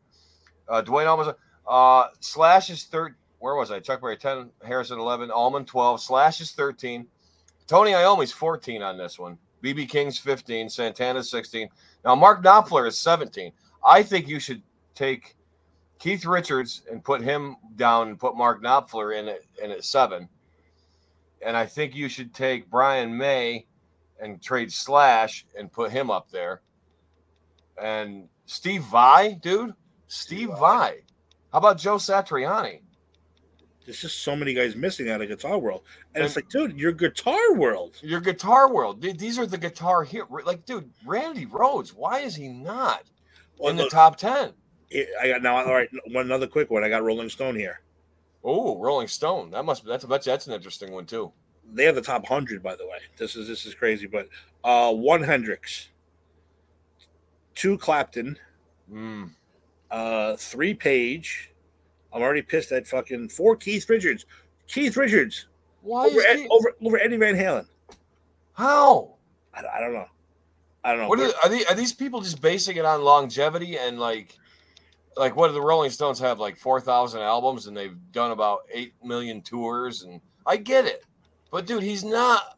[0.68, 1.34] Uh, Duane Allman's,
[1.68, 3.16] uh, Slash is third.
[3.40, 3.80] Where was I?
[3.80, 7.06] Chuck Berry 10, Harrison 11, Allman 12, Slash is 13.
[7.68, 9.38] Tony Iommi's 14 on this one.
[9.64, 11.70] BB King's 15, Santana's 16.
[12.06, 13.52] Now, Mark Knopfler is 17.
[13.86, 14.62] I think you should
[14.96, 15.36] take
[16.00, 20.30] Keith Richards and put him down and put Mark Knopfler in it in at seven.
[21.46, 23.66] And I think you should take Brian May
[24.20, 26.62] and trade Slash and put him up there.
[27.82, 29.74] And Steve Vai, dude,
[30.08, 31.02] Steve Vai.
[31.52, 32.82] How about Joe Satriani?
[33.86, 36.92] There's just so many guys missing out of Guitar World, and, it's like, dude, your
[36.92, 37.96] Guitar World.
[38.02, 39.02] Your guitar world.
[39.02, 40.26] Th- These are the guitar here.
[40.44, 41.94] Like, dude, Randy Rhoads.
[41.94, 43.04] Why is he not
[43.58, 44.52] Well, in the top ten?
[45.22, 45.56] I got now.
[45.58, 46.84] All right, one another quick one.
[46.84, 47.80] I got Rolling Stone here.
[48.44, 49.52] Oh, Rolling Stone.
[49.52, 51.32] That must that's that's that's an interesting one too.
[51.74, 53.00] They have the top hundred, by the way.
[53.18, 54.28] This is this is crazy, but
[54.64, 55.90] uh, one Hendrix,
[57.56, 58.38] two Clapton,
[58.92, 59.32] Mm.
[59.92, 61.52] uh, three Page.
[62.14, 64.26] I'm already pissed at fucking four Keith Richards.
[64.68, 65.48] Keith Richards
[65.82, 67.66] Why over, is Ed, he, over over Eddie Van Halen.
[68.54, 69.16] how?
[69.54, 70.06] I, I don't know.
[70.84, 71.08] I don't know.
[71.10, 71.66] What are, are these?
[71.66, 74.38] Are these people just basing it on longevity and like,
[75.18, 76.40] like what do the Rolling Stones have?
[76.40, 81.04] Like four thousand albums and they've done about eight million tours and I get it,
[81.52, 82.58] but dude, he's not.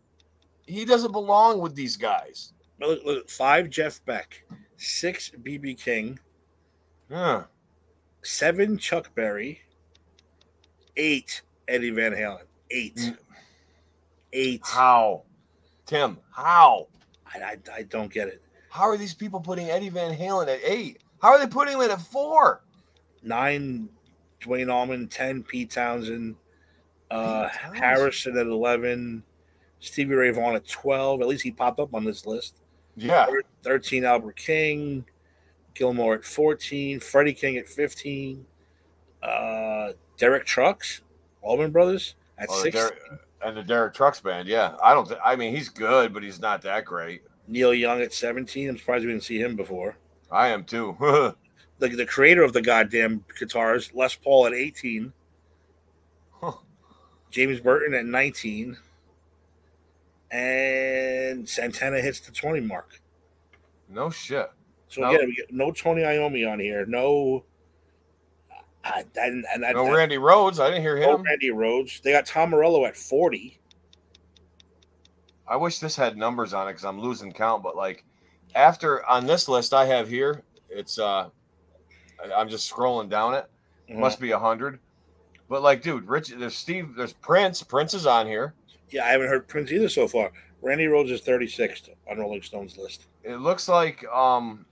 [0.65, 2.53] He doesn't belong with these guys.
[2.79, 4.43] look, look, five Jeff Beck,
[4.77, 6.19] six BB King,
[7.09, 7.45] Yeah.
[8.23, 9.61] seven Chuck Berry,
[10.97, 12.43] eight Eddie Van Halen.
[12.71, 12.95] Eight.
[12.97, 13.17] Mm.
[14.33, 14.61] Eight.
[14.63, 15.23] How?
[15.87, 16.87] Tim, how?
[17.33, 18.41] I, I, I don't get it.
[18.69, 21.01] How are these people putting Eddie Van Halen at eight?
[21.21, 22.61] How are they putting him in at four?
[23.23, 23.89] Nine,
[24.39, 25.07] Duane Allman.
[25.07, 26.35] Ten, Pete Townshend.
[27.11, 27.75] Uh, Pete Townshend.
[27.83, 29.23] Harrison at eleven.
[29.79, 31.21] Stevie Ray Vaughan at twelve.
[31.21, 32.55] At least he popped up on this list.
[32.95, 33.27] Yeah.
[33.63, 35.05] Thirteen, Albert King.
[35.73, 36.99] Gilmour at fourteen.
[36.99, 38.45] Freddie King at fifteen.
[39.23, 41.01] Uh, Derek Trucks,
[41.41, 42.91] Allman Brothers at Oh, the
[43.45, 44.75] and the Derek Trucks band, yeah.
[44.83, 45.07] I don't.
[45.07, 47.21] Th- I mean, he's good, but he's not that great.
[47.47, 48.69] Neil Young at seventeen.
[48.69, 49.95] I'm surprised we didn't see him before.
[50.31, 50.95] I am too.
[51.79, 55.11] the, the creator of the goddamn guitars, Les Paul at 18,
[56.41, 56.51] Huh.
[57.31, 58.77] James Burton at 19,
[60.31, 63.01] and Santana hits the 20 mark.
[63.89, 64.49] no shit.
[64.87, 65.09] So No.
[65.09, 67.45] again, we get no Tony Iommi on here, no.
[68.83, 70.59] And, and, and, No and- Randy Rhoads.
[70.59, 71.09] I didn't hear him.
[71.09, 71.17] no.
[71.17, 72.01] Randy Rhoads.
[72.01, 73.59] They got Tom Morello at 40.
[75.47, 77.61] I wish this had numbers on it because I'm losing count.
[77.61, 78.03] But like
[78.55, 81.29] after on this list I have here, it's uh,
[82.35, 83.49] I'm just scrolling down it.
[83.89, 84.79] Must be a hundred.
[85.49, 87.63] But like, dude, Rich, there's Steve, there's Prince.
[87.63, 88.53] Prince is on here.
[88.91, 90.31] Yeah, I haven't heard Prince either so far.
[90.61, 93.07] Randy Rhoads is 36th on Rolling Stone's list.
[93.23, 94.65] It looks like um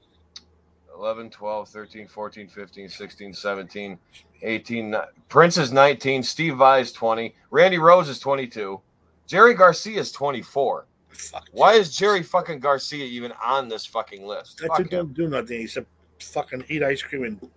[0.98, 4.00] 11, 12, 13, 14, 15, 16, 17,
[4.42, 4.96] 18.
[5.30, 6.24] Prince is 19.
[6.24, 7.36] Steve Vai is 20.
[7.52, 8.80] Randy Rose is 22.
[9.28, 10.86] Jerry Garcia is 24.
[11.10, 11.48] Fuck.
[11.52, 14.60] Why is Jerry fucking Garcia even on this fucking list?
[14.60, 15.00] That Fuck dude him.
[15.00, 15.88] don't do nothing except
[16.22, 17.50] fucking eat ice cream and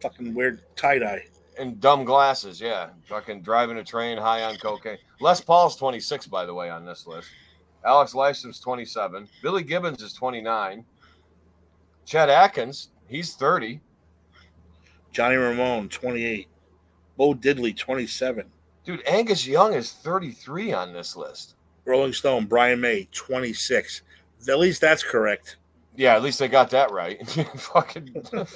[0.00, 1.24] fucking wear tie dye.
[1.58, 2.90] And dumb glasses, yeah.
[3.04, 4.98] Fucking driving a train high on cocaine.
[5.20, 7.28] Les Paul's 26, by the way, on this list.
[7.84, 9.28] Alex Lifeson's 27.
[9.42, 10.84] Billy Gibbons is 29.
[12.06, 13.80] Chad Atkins, he's 30.
[15.12, 16.48] Johnny Ramone, 28.
[17.16, 18.50] Bo Diddley, 27.
[18.84, 21.54] Dude, Angus Young is 33 on this list.
[21.84, 24.02] Rolling Stone, Brian May, 26.
[24.48, 25.56] At least that's correct.
[25.96, 27.26] Yeah, at least they got that right.
[27.56, 28.24] fucking.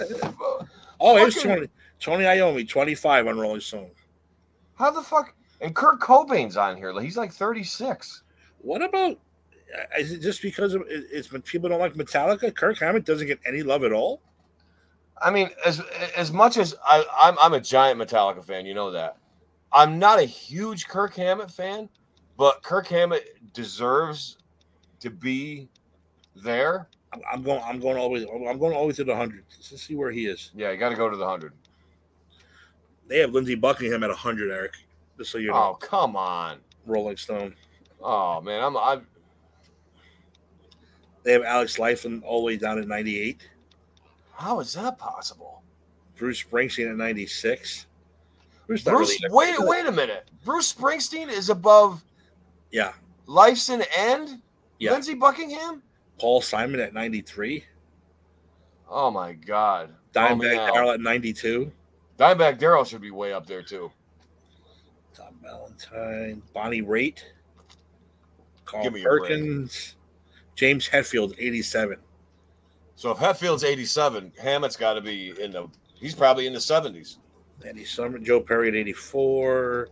[0.98, 1.68] Oh, it's 20.
[2.00, 3.90] Tony Iommi, 25 on Rolling Stone.
[4.76, 5.34] How the fuck?
[5.60, 6.98] And Kurt Cobain's on here.
[7.00, 8.22] He's like 36.
[8.62, 12.54] What about, uh, is it just because of, it- it's people don't like Metallica?
[12.54, 14.22] Kirk Hammett doesn't get any love at all?
[15.20, 15.80] I mean, as
[16.16, 19.16] as much as I, I'm, I'm a giant Metallica fan, you know that.
[19.72, 21.88] I'm not a huge Kirk Hammett fan,
[22.36, 24.38] but Kirk Hammett deserves
[25.00, 25.68] to be
[26.34, 26.88] there.
[27.12, 27.62] I'm, I'm going.
[27.64, 28.24] I'm going always.
[28.24, 29.44] I'm going always to the hundred.
[29.70, 30.50] Let's see where he is.
[30.54, 31.52] Yeah, you got to go to the hundred.
[33.08, 34.74] They have Lindsey Buckingham at hundred, Eric.
[35.16, 36.58] Just so you know, Oh, come on.
[36.84, 37.54] Rolling Stone.
[38.02, 39.06] Oh man, I'm, I'm.
[41.22, 43.48] They have Alex Lifeson all the way down at ninety-eight.
[44.34, 45.62] How is that possible?
[46.18, 47.86] Bruce Springsteen at ninety-six.
[48.66, 50.28] Bruce, Bruce, really- wait, wait a minute.
[50.44, 52.02] Bruce Springsteen is above
[52.70, 52.92] Yeah,
[53.26, 54.40] Lifeson and
[54.78, 54.92] Yeah.
[54.92, 55.82] Lindsey Buckingham.
[56.18, 57.64] Paul Simon at ninety-three.
[58.88, 59.94] Oh my God.
[60.12, 60.72] Dimebag.
[60.72, 61.70] Darrell at ninety-two.
[62.18, 63.90] Dimebag Darrell should be way up there too.
[65.14, 67.20] Tom Valentine, Bonnie Raitt,
[68.64, 68.90] Carl.
[68.90, 69.96] Perkins,
[70.54, 71.96] James Hetfield, 87.
[72.96, 75.68] So if Hetfield's 87, Hammett's got to be in the.
[75.94, 77.16] He's probably in the 70s.
[77.64, 79.88] Eddie Summer, Joe Perry at 84,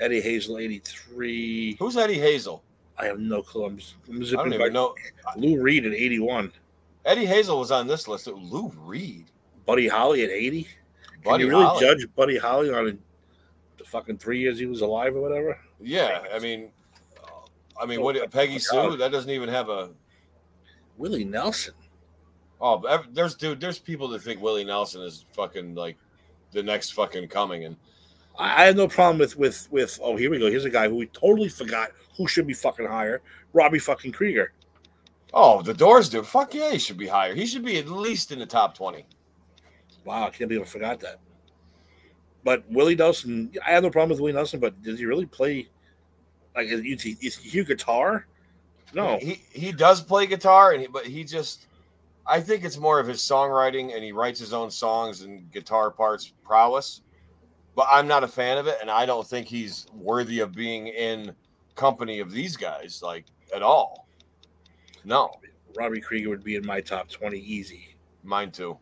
[0.00, 1.76] Eddie Hazel, 83.
[1.78, 2.62] Who's Eddie Hazel?
[2.98, 3.64] I have no clue.
[3.64, 4.94] I'm, just, I'm I don't by- even know.
[5.36, 6.52] Lou Reed at 81,
[7.04, 8.26] Eddie Hazel was on this list.
[8.26, 9.26] Lou Reed.
[9.66, 10.62] Buddy Holly at 80.
[10.64, 10.70] Can
[11.24, 11.80] Buddy you really Holly.
[11.80, 12.98] judge Buddy Holly on
[13.78, 15.58] the fucking three years he was alive or whatever?
[15.80, 16.70] Yeah, I mean,
[17.22, 17.28] uh,
[17.80, 18.30] I mean, Oh, what?
[18.30, 18.96] Peggy my Sue?
[18.96, 19.90] That doesn't even have a.
[20.98, 21.74] Willie Nelson.
[22.60, 23.60] Oh, there's dude.
[23.60, 25.96] There's people that think Willie Nelson is fucking like
[26.52, 27.76] the next fucking coming, and
[28.38, 29.98] I I have no problem with with with.
[30.02, 30.50] Oh, here we go.
[30.50, 33.22] Here's a guy who we totally forgot who should be fucking higher.
[33.52, 34.52] Robbie fucking Krieger.
[35.34, 36.26] oh, the Doors dude.
[36.26, 37.34] Fuck yeah, he should be higher.
[37.34, 39.06] He should be at least in the top twenty.
[40.04, 41.20] Wow, I can't believe I forgot that.
[42.44, 45.68] But Willie Nelson, I have no problem with Willie Nelson, but does he really play?
[46.56, 48.26] Like, is, is, is he guitar?
[48.94, 51.66] No, he he does play guitar, and he, but he just.
[52.26, 55.90] I think it's more of his songwriting, and he writes his own songs and guitar
[55.90, 57.00] parts prowess.
[57.74, 60.88] But I'm not a fan of it, and I don't think he's worthy of being
[60.88, 61.34] in
[61.74, 64.06] company of these guys, like at all.
[65.04, 65.32] No,
[65.76, 67.96] Robbie Krieger would be in my top twenty easy.
[68.22, 68.76] mine too.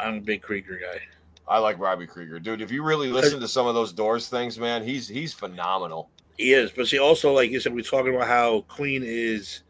[0.00, 1.00] I'm a big Krieger guy.
[1.46, 2.60] I like Robbie Krieger, dude.
[2.60, 6.10] If you really listen to some of those Doors things, man, he's he's phenomenal.
[6.36, 9.62] He is, but see, also like you said, we're talking about how Queen is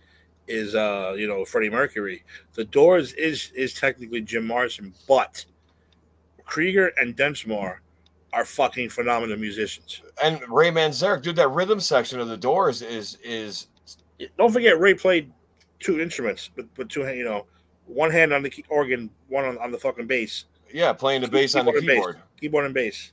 [0.48, 2.24] is uh you know Freddie Mercury.
[2.54, 5.44] The Doors is is technically Jim Morrison, but
[6.44, 7.80] Krieger and Densmore
[8.32, 10.02] are fucking phenomenal musicians.
[10.22, 13.68] And Ray Manzarek, dude, that rhythm section of the Doors is is
[14.36, 15.32] Don't forget, Ray played
[15.80, 17.46] two instruments, with, with two, hand- you know,
[17.86, 21.28] one hand on the key- organ, one on, on the fucking bass, yeah playing the
[21.28, 21.96] bass on the Keyboard and bass.
[21.96, 22.16] keyboard.
[22.40, 23.12] keyboard and bass.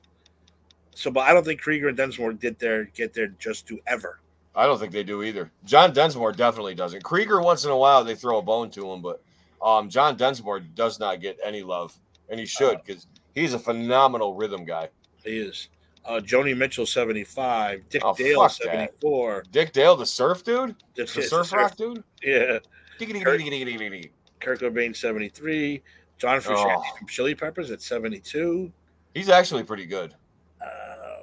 [0.96, 4.20] So, but I don't think Krieger and Densmore did their get there just to ever.
[4.56, 5.52] I don't think they do either.
[5.66, 7.04] John Densmore definitely doesn't.
[7.04, 9.22] Krieger once in a while they throw a bone to him, but
[9.62, 11.94] um, John Densmore does not get any love,
[12.30, 14.88] and he should because he's a phenomenal rhythm guy.
[15.26, 15.70] He is.
[16.06, 17.90] Uh, Joni Mitchell, 75.
[17.90, 18.64] Dick Oh, Dale, fuck that.
[18.92, 19.44] 74.
[19.52, 22.04] Dick Dale, the surf dude, the it's surf rock dude.
[22.22, 22.60] Yeah.
[22.60, 22.68] Kurt-
[23.00, 24.12] Diggity-diggity-diggity-diggity.
[24.40, 25.82] Kurt Cobain, 73.
[26.18, 26.98] John Frusciante Oh.
[26.98, 28.72] from Chili Peppers at 72.
[29.14, 30.14] He's actually pretty good.
[30.62, 31.16] Uh,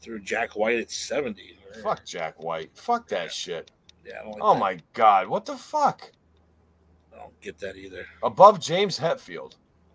[0.00, 1.58] through Jack White at 70.
[1.82, 2.70] Fuck Jack White.
[2.76, 3.70] Fuck that shit.
[4.06, 4.60] Yeah, I don't like Oh that.
[4.60, 6.12] my god, what the fuck?
[7.12, 8.06] I don't get that either.
[8.22, 9.54] Above James Hetfield.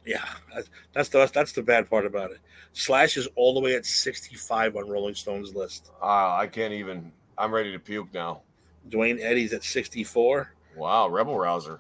[0.09, 2.39] Yeah, that's that's the that's the bad part about it.
[2.73, 5.91] Slash is all the way at 65 on Rolling Stone's list.
[6.01, 7.11] Uh, I can't even.
[7.37, 8.41] I'm ready to puke now.
[8.89, 10.51] Duane Eddy's at 64.
[10.75, 11.79] Wow, Rebel Rouser.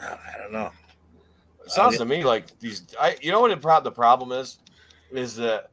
[0.00, 0.70] I don't know.
[1.62, 2.86] It sounds to me like these.
[2.98, 4.56] I, you know what pro- the problem is,
[5.12, 5.68] is that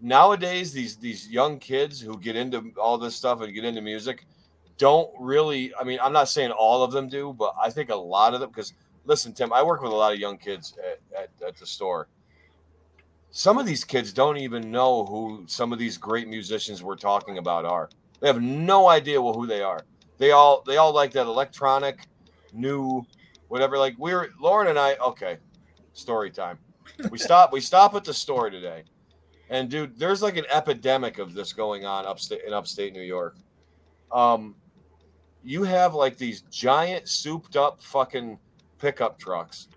[0.00, 4.26] nowadays these these young kids who get into all this stuff and get into music
[4.78, 5.72] don't really.
[5.80, 8.40] I mean, I'm not saying all of them do, but I think a lot of
[8.40, 8.50] them.
[8.50, 8.72] Because
[9.06, 12.08] listen, Tim, I work with a lot of young kids at, at, at the store.
[13.30, 17.38] Some of these kids don't even know who some of these great musicians we're talking
[17.38, 17.90] about are.
[18.20, 19.84] They have no idea who they are.
[20.18, 22.06] They all they all like that electronic,
[22.52, 23.04] new,
[23.48, 23.76] whatever.
[23.76, 24.94] Like we are Lauren and I.
[24.94, 25.36] Okay,
[25.92, 26.58] story time.
[27.10, 27.52] We stop.
[27.52, 28.84] we stop at the store today,
[29.50, 33.36] and dude, there's like an epidemic of this going on upstate in upstate New York.
[34.10, 34.54] Um,
[35.44, 38.38] you have like these giant souped up fucking
[38.78, 39.68] pickup trucks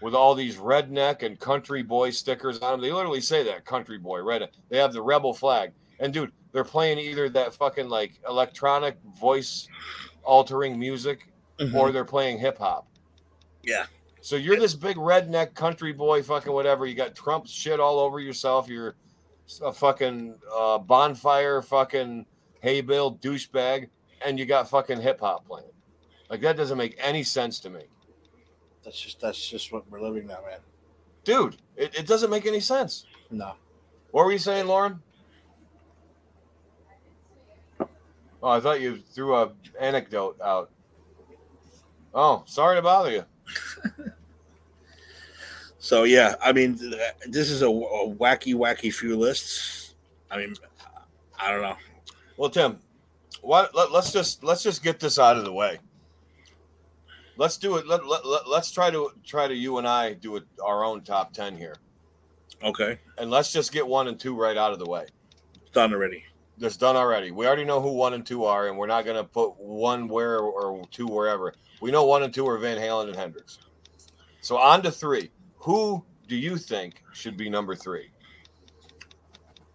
[0.00, 2.80] with all these redneck and country boy stickers on them.
[2.80, 4.48] They literally say that country boy red.
[4.68, 9.68] They have the rebel flag, and dude, they're playing either that fucking like electronic voice
[10.22, 11.28] altering music
[11.74, 12.88] or they're playing hip hop.
[13.62, 13.86] Yeah.
[14.22, 16.86] So you're this big redneck country boy, fucking whatever.
[16.86, 18.68] You got Trump shit all over yourself.
[18.68, 18.96] You're
[19.62, 22.26] a fucking uh, bonfire, fucking
[22.60, 23.88] hay bale douchebag,
[24.24, 25.70] and you got fucking hip hop playing.
[26.28, 27.82] Like that doesn't make any sense to me,
[28.84, 30.60] That's just that's just what we're living now, man.
[31.24, 31.56] dude.
[31.76, 33.06] It, it doesn't make any sense.
[33.30, 33.54] No.
[34.10, 35.00] What were you saying, Lauren?
[38.42, 40.70] Oh, I thought you threw a anecdote out.
[42.14, 43.24] Oh, sorry to bother you.
[45.82, 46.78] So yeah, I mean,
[47.26, 49.94] this is a, a wacky, wacky few lists.
[50.30, 50.54] I mean,
[51.40, 51.76] I don't know.
[52.36, 52.78] Well, Tim,
[53.40, 53.74] what?
[53.74, 55.78] Let, us just let's just get this out of the way.
[57.40, 57.86] Let's do it.
[57.86, 61.00] Let, let, let, us try to try to you and I do it our own
[61.00, 61.74] top ten here,
[62.62, 65.06] Okay, and let's just get one and two right out of the way.
[65.62, 66.22] it's done already.
[66.58, 67.30] That's done already.
[67.30, 70.06] We already know who one and two are, and we're not going to put one
[70.06, 71.54] where or two wherever.
[71.80, 73.58] We know one and two are Van Halen and Hendrix.
[74.42, 75.30] So on to three.
[75.60, 78.10] Who do you think should be number three?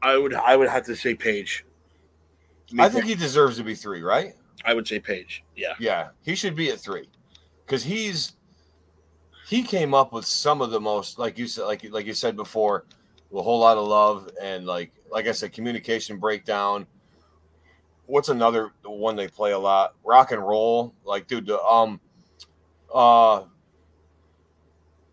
[0.03, 1.66] I would I would have to say Page.
[2.78, 4.36] I think he deserves to be three, right?
[4.63, 5.43] I would say Page.
[5.55, 5.74] Yeah.
[5.80, 7.09] Yeah, he should be at three,
[7.66, 8.34] because he's
[9.47, 12.36] he came up with some of the most like you said, like like you said
[12.36, 12.86] before,
[13.34, 16.88] a whole lot of love and like like I said, communication breakdown.
[18.07, 19.95] What's another one they play a lot?
[20.03, 21.99] Rock and roll, like dude, the um,
[22.93, 23.43] uh,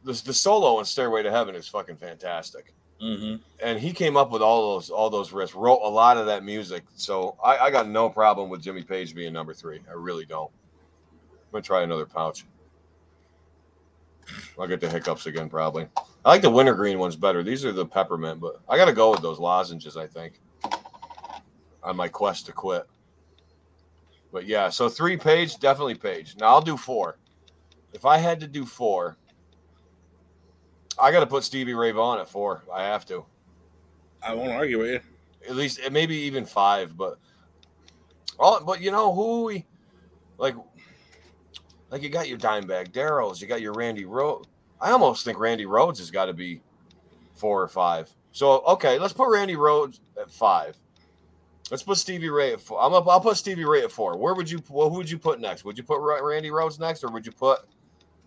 [0.05, 3.43] the the solo in Stairway to Heaven is fucking fantastic Mm-hmm.
[3.61, 6.45] and he came up with all those all those riffs, wrote a lot of that
[6.45, 6.85] music.
[6.95, 9.81] So I, I got no problem with Jimmy Page being number three.
[9.91, 10.53] I really don't.
[11.53, 12.47] I'm gonna try another pouch.
[14.59, 15.87] I'll get the hiccups again, probably.
[16.25, 17.43] I like the wintergreen ones better.
[17.43, 19.99] These are the peppermint, but I gotta go with those lozenges.
[19.99, 20.41] I think
[21.83, 22.87] on my quest to quit.
[24.33, 26.37] But yeah, so three page, definitely page.
[26.39, 27.19] Now I'll do four.
[27.93, 29.19] If I had to do four,
[30.99, 32.63] I got to put Stevie Ray Vaughan at four.
[32.73, 33.27] I have to.
[34.23, 35.01] I won't argue with you.
[35.51, 37.19] At least maybe even five, but
[38.39, 39.67] all but you know who we
[40.39, 40.55] like
[41.93, 44.47] like you got your Dimebag Darrells, you got your Randy Rhoads.
[44.81, 46.61] I almost think Randy Rhoads has got to be
[47.35, 48.11] four or five.
[48.33, 50.77] So okay, let's put Randy Rhoads at five.
[51.71, 52.83] Let's put Stevie Ray at four.
[52.83, 54.17] I'm up, I'll put Stevie Ray at four.
[54.17, 54.63] Where would you?
[54.69, 55.65] Well, who would you put next?
[55.65, 57.61] Would you put Randy Rhoads next, or would you put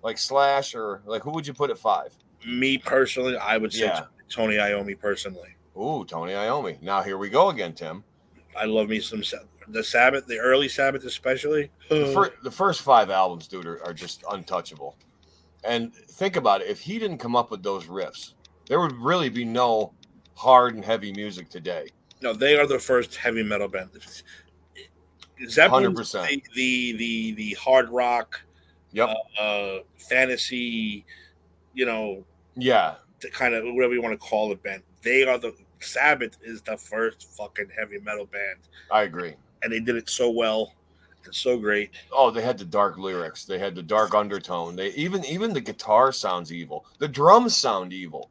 [0.03, 2.13] like Slash, or like who would you put at five?
[2.45, 4.05] Me personally, I would say Yeah.
[4.29, 5.55] Tony Iommi personally.
[5.75, 6.81] Ooh, Tony Iommi.
[6.81, 8.03] Now here we go again, Tim.
[8.57, 9.23] I love me some
[9.67, 11.71] the Sabbath, the early Sabbath especially.
[11.89, 14.95] the, fir- the first five albums, dude, are, are just untouchable.
[15.63, 18.33] And think about it: if he didn't come up with those riffs,
[18.67, 19.93] There would really be no
[20.35, 21.87] hard and heavy music today.
[22.21, 23.89] No, they are the first heavy metal band.
[25.49, 26.23] Zeppelin's 100%.
[26.23, 28.39] the, the the the hard rock,
[28.93, 29.09] Yep.
[29.39, 31.05] uh, fantasy,
[31.73, 32.23] you know,
[32.55, 32.95] yeah.
[33.19, 34.81] the kind of whatever you want to call it band.
[35.01, 38.59] They are the Sabbath is the first fucking heavy metal band,
[38.89, 39.35] I agree.
[39.65, 40.73] And they did it so well
[41.25, 41.89] and so great.
[42.13, 43.43] Oh, they had the dark lyrics.
[43.45, 44.75] They had the dark undertone.
[44.75, 46.85] They even even the guitar sounds evil.
[46.99, 48.29] The drums sound evil.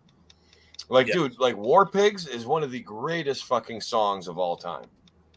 [0.88, 4.86] Like, dude, like War Pigs is one of the greatest fucking songs of all time.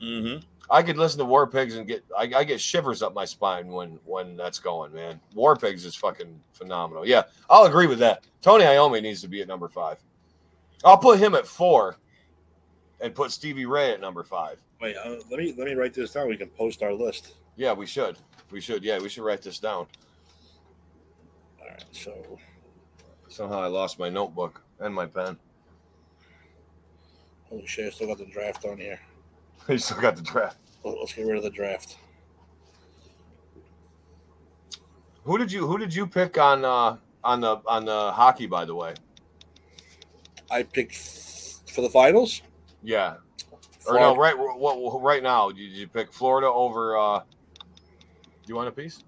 [0.01, 0.45] Mm-hmm.
[0.69, 3.67] I could listen to War Pigs and get I, I get shivers up my spine
[3.67, 5.19] when when that's going, man.
[5.33, 7.07] War Pigs is fucking phenomenal.
[7.07, 8.25] Yeah, I'll agree with that.
[8.41, 9.97] Tony Iommi needs to be at number five.
[10.83, 11.97] I'll put him at four,
[13.01, 14.61] and put Stevie Ray at number five.
[14.82, 16.28] Wait, uh, let me let me write this down.
[16.28, 17.34] We can post our list.
[17.55, 18.17] Yeah, we should.
[18.51, 18.84] We should.
[18.84, 19.88] Yeah, we should write this down.
[21.59, 22.39] All right, so
[23.30, 25.38] Somehow I lost my notebook and my pen.
[27.49, 28.99] holy shit, I still got the draft on here.
[29.67, 30.57] You still got the draft.
[30.84, 31.97] Let's get rid of the draft.
[35.25, 38.45] Who did you Who did you pick on uh, on the on the hockey?
[38.45, 38.93] By the way,
[40.49, 42.41] I picked for the finals.
[42.84, 43.15] yeah.
[43.88, 44.38] Or no, right.
[44.38, 45.49] What, what right now?
[45.49, 46.97] Did you pick Florida over?
[46.97, 47.21] uh
[48.45, 49.03] You want a piece?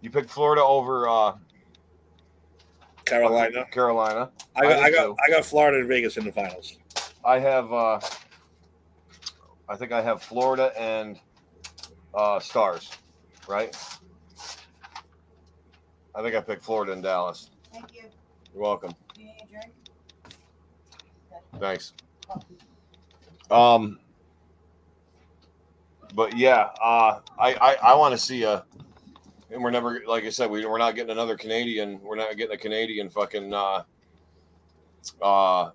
[0.00, 1.34] You picked Florida over uh
[3.04, 3.64] Carolina.
[3.72, 4.30] Carolina.
[4.54, 5.16] I got I I got too.
[5.26, 6.78] I got Florida and Vegas in the finals.
[7.24, 7.72] I have.
[7.72, 8.00] uh
[9.68, 11.18] I think I have Florida and
[12.14, 12.90] uh Stars.
[13.48, 13.76] Right.
[16.14, 17.50] I think I picked Florida and Dallas.
[17.72, 18.02] Thank you.
[18.52, 18.92] You're welcome.
[19.14, 19.72] Do you need a drink?
[21.60, 21.92] Thanks.
[23.50, 23.98] Um,
[26.14, 28.64] but yeah, uh, I I, I want to see a,
[29.50, 32.00] and we're never like I said we we're not getting another Canadian.
[32.02, 33.82] We're not getting a Canadian fucking uh,
[35.22, 35.70] uh,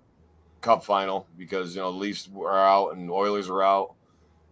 [0.60, 3.94] cup final because you know the Leafs are out and Oilers are out.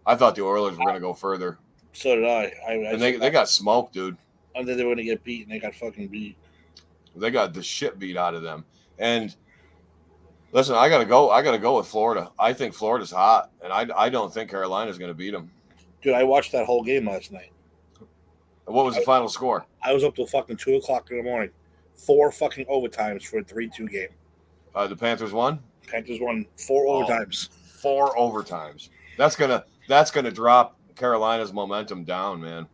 [0.05, 1.57] I thought the Oilers were going to go further,
[1.93, 2.53] So did I.
[2.67, 4.17] I, I and they they got smoked, dude.
[4.55, 6.37] I thought they were gonna get beat, and they got fucking beat.
[7.15, 8.65] They got the shit beat out of them.
[8.99, 9.35] And
[10.53, 11.29] listen, I gotta go.
[11.29, 12.31] I gotta go with Florida.
[12.39, 15.51] I think Florida's hot, and I I don't think Carolina's gonna beat them.
[16.01, 17.51] Dude, I watched that whole game last night.
[18.65, 19.65] What was the final score?
[19.83, 21.49] I was up till fucking two o'clock in the morning.
[21.95, 24.07] Four fucking overtimes for a three-two game.
[24.73, 27.03] Uh, the Panthers won Panthers won four Oh.
[27.05, 27.49] overtimes.
[27.81, 28.89] four overtimes.
[29.17, 32.67] That's gonna that's gonna drop Carolina's momentum down, man.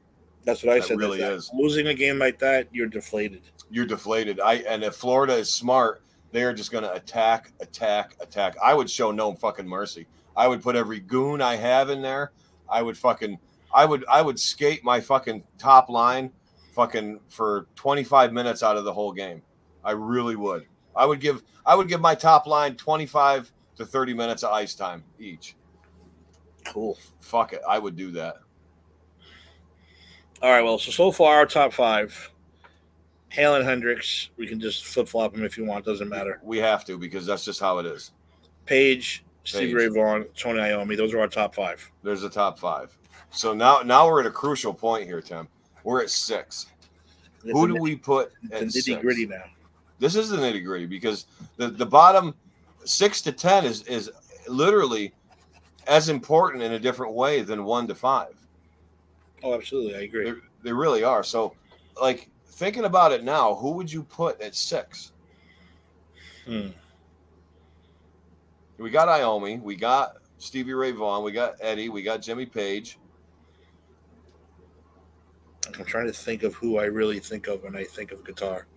[0.45, 0.97] That's what I That said.
[0.97, 1.49] really is.
[1.53, 3.41] Losing a game like that, you're deflated.
[3.69, 4.39] You're deflated.
[4.39, 6.01] I and if Florida is smart,
[6.31, 8.55] they are just gonna attack, attack, attack.
[8.63, 10.07] I would show no fucking mercy.
[10.35, 12.31] I would put every goon I have in there.
[12.69, 13.39] I would fucking
[13.73, 16.31] I would I would skate my fucking top line
[16.73, 19.41] fucking for 25 minutes out of the whole game.
[19.83, 20.65] I really would.
[20.95, 24.75] I would give I would give my top line 25 to 30 minutes of ice
[24.75, 25.55] time each.
[26.65, 26.97] Cool.
[27.19, 27.61] Fuck it.
[27.67, 28.37] I would do that.
[30.41, 30.61] All right.
[30.61, 32.31] Well, so so far our top five:
[33.29, 34.29] Hale and Hendrix.
[34.37, 35.85] We can just flip flop them if you want.
[35.85, 36.39] Doesn't matter.
[36.43, 38.11] We have to because that's just how it is.
[38.65, 39.75] Page, Steve.
[39.75, 40.97] Ray Vaughan, Tony Iommi.
[40.97, 41.89] Those are our top five.
[42.03, 42.95] There's a top five.
[43.31, 45.47] So now now we're at a crucial point here, Tim.
[45.83, 46.67] We're at six.
[47.43, 49.43] Who do we put at nitty gritty now.
[49.99, 51.25] This is the nitty gritty because
[51.57, 52.35] the, the bottom
[52.83, 54.11] six to ten is is
[54.47, 55.13] literally
[55.87, 58.35] as important in a different way than one to five.
[59.43, 59.95] Oh, absolutely.
[59.95, 60.31] I agree.
[60.31, 61.23] They, they really are.
[61.23, 61.55] So,
[62.01, 65.13] like thinking about it now, who would you put at six?
[66.45, 66.67] Hmm.
[68.77, 72.99] We got Iommi, we got Stevie Ray Vaughan, we got Eddie, we got Jimmy Page.
[75.67, 78.67] I'm trying to think of who I really think of when I think of guitar.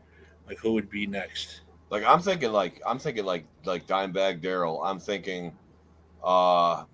[0.46, 1.62] Like who would be next?
[1.90, 4.80] Like I'm thinking like I'm thinking like like Dimebag Darrell.
[4.84, 5.52] I'm thinking
[6.22, 6.84] uh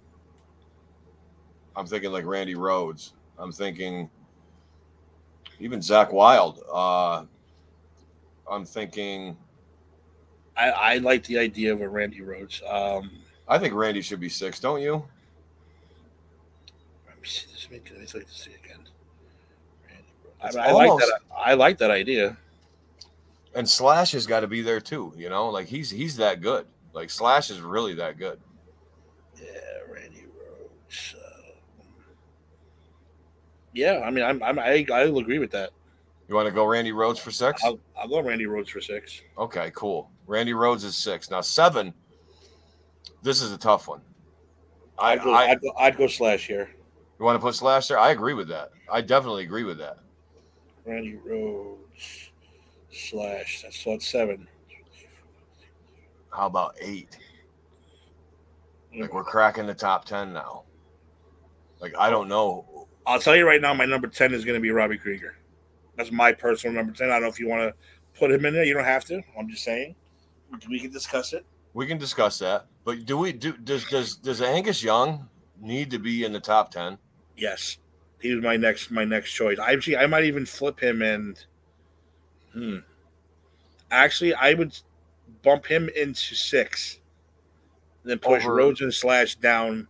[1.76, 3.12] I'm thinking like Randy Rhoads.
[3.38, 4.08] I'm thinking
[5.60, 6.60] even Zakk Wylde.
[6.72, 7.24] Uh
[8.50, 9.36] I'm thinking
[10.58, 12.62] I, I like the idea of a Randy Rhoads.
[12.68, 13.10] Um,
[13.46, 15.04] I think Randy should be six, don't you?
[17.06, 17.68] let me see this.
[17.70, 18.80] Let me, let me look to see again.
[19.88, 21.20] Randy I, I like that.
[21.36, 22.36] I like that idea.
[23.54, 25.48] And Slash has got to be there too, you know?
[25.48, 26.66] Like he's he's that good.
[26.92, 28.40] Like Slash is really that good.
[29.40, 29.48] Yeah,
[29.92, 31.14] Randy Rhoads.
[33.72, 35.70] Yeah, I mean, I'm, I'm I I'll agree with that.
[36.28, 39.22] You want to go Randy Rhoads for 6 I'll, I'll go Randy Rhoads for six.
[39.38, 40.10] Okay, cool.
[40.26, 41.30] Randy Rhoads is six.
[41.30, 41.94] Now seven.
[43.22, 44.02] This is a tough one.
[44.98, 46.70] I, I'd go, I, I'd go, I'd go Slash here.
[47.18, 47.98] You want to put Slash there?
[47.98, 48.70] I agree with that.
[48.92, 49.98] I definitely agree with that.
[50.84, 52.30] Randy Rhoads
[52.90, 53.62] slash.
[53.62, 54.46] That's so that's seven.
[56.30, 57.18] how about eight?
[58.98, 59.14] Like mm.
[59.14, 60.62] we're cracking the top ten now.
[61.80, 62.64] Like I don't know.
[63.08, 65.34] I'll tell you right now, my number ten is going to be Robbie Krieger.
[65.96, 67.08] That's my personal number ten.
[67.08, 68.64] I don't know if you want to put him in there.
[68.64, 69.22] You don't have to.
[69.36, 69.94] I'm just saying
[70.68, 71.44] we can discuss it.
[71.72, 72.66] We can discuss that.
[72.84, 75.26] But do we do does does does Angus Young
[75.60, 76.98] need to be in the top ten?
[77.36, 77.78] Yes,
[78.20, 79.58] he was my next my next choice.
[79.58, 81.42] I actually I might even flip him and.
[82.52, 82.78] Hmm.
[83.90, 84.78] Actually, I would
[85.42, 87.00] bump him into six,
[88.04, 89.88] then push Over- Rhoads and Slash down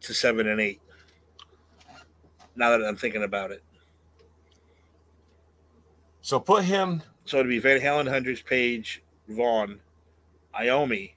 [0.00, 0.80] to seven and eight.
[2.56, 3.62] Now that I'm thinking about it,
[6.22, 9.80] So put him so it'd be Van Halen, Hendrix, Page, Vaughan,
[10.54, 11.12] Iommi.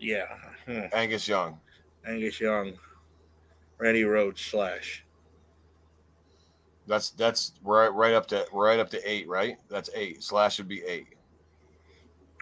[0.00, 0.26] Yeah,
[0.66, 0.80] hmm.
[0.92, 1.60] Angus Young.
[2.04, 2.72] Angus Young,
[3.78, 5.04] Randy Rhoads, Slash.
[6.88, 9.56] That's that's right right up to right up to eight, right?
[9.70, 10.24] That's eight.
[10.24, 11.06] Slash would be eight.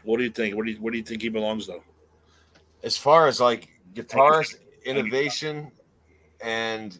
[0.04, 0.56] What do you think?
[0.56, 1.84] What do you what do you think he belongs though?
[2.82, 5.70] As far as like guitarist innovation
[6.42, 6.98] and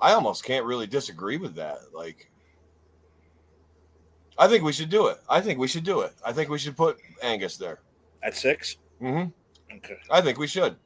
[0.00, 1.78] I almost can't really disagree with that.
[1.94, 2.30] Like
[4.38, 5.18] I think we should do it.
[5.28, 6.12] I think we should do it.
[6.24, 7.80] I think we should put Angus there.
[8.22, 8.76] At six?
[9.00, 9.24] hmm
[9.74, 9.96] Okay.
[10.10, 10.76] I think we should.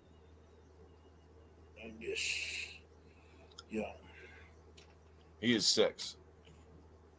[1.82, 2.66] Angus.
[3.70, 3.93] Yeah.
[5.41, 6.16] He is six.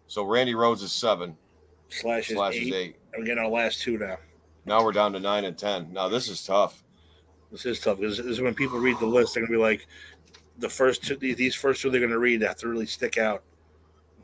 [0.07, 1.35] So Randy Rhoads is seven.
[1.89, 2.67] Slash is Slash eight.
[2.67, 2.95] is eight.
[3.13, 4.17] And we're getting our last two now.
[4.65, 5.91] Now we're down to nine and ten.
[5.93, 6.83] Now this is tough.
[7.51, 9.87] This is tough because this is when people read the list, they're gonna be like,
[10.59, 13.43] the first two, these first two they're gonna read have to really stick out.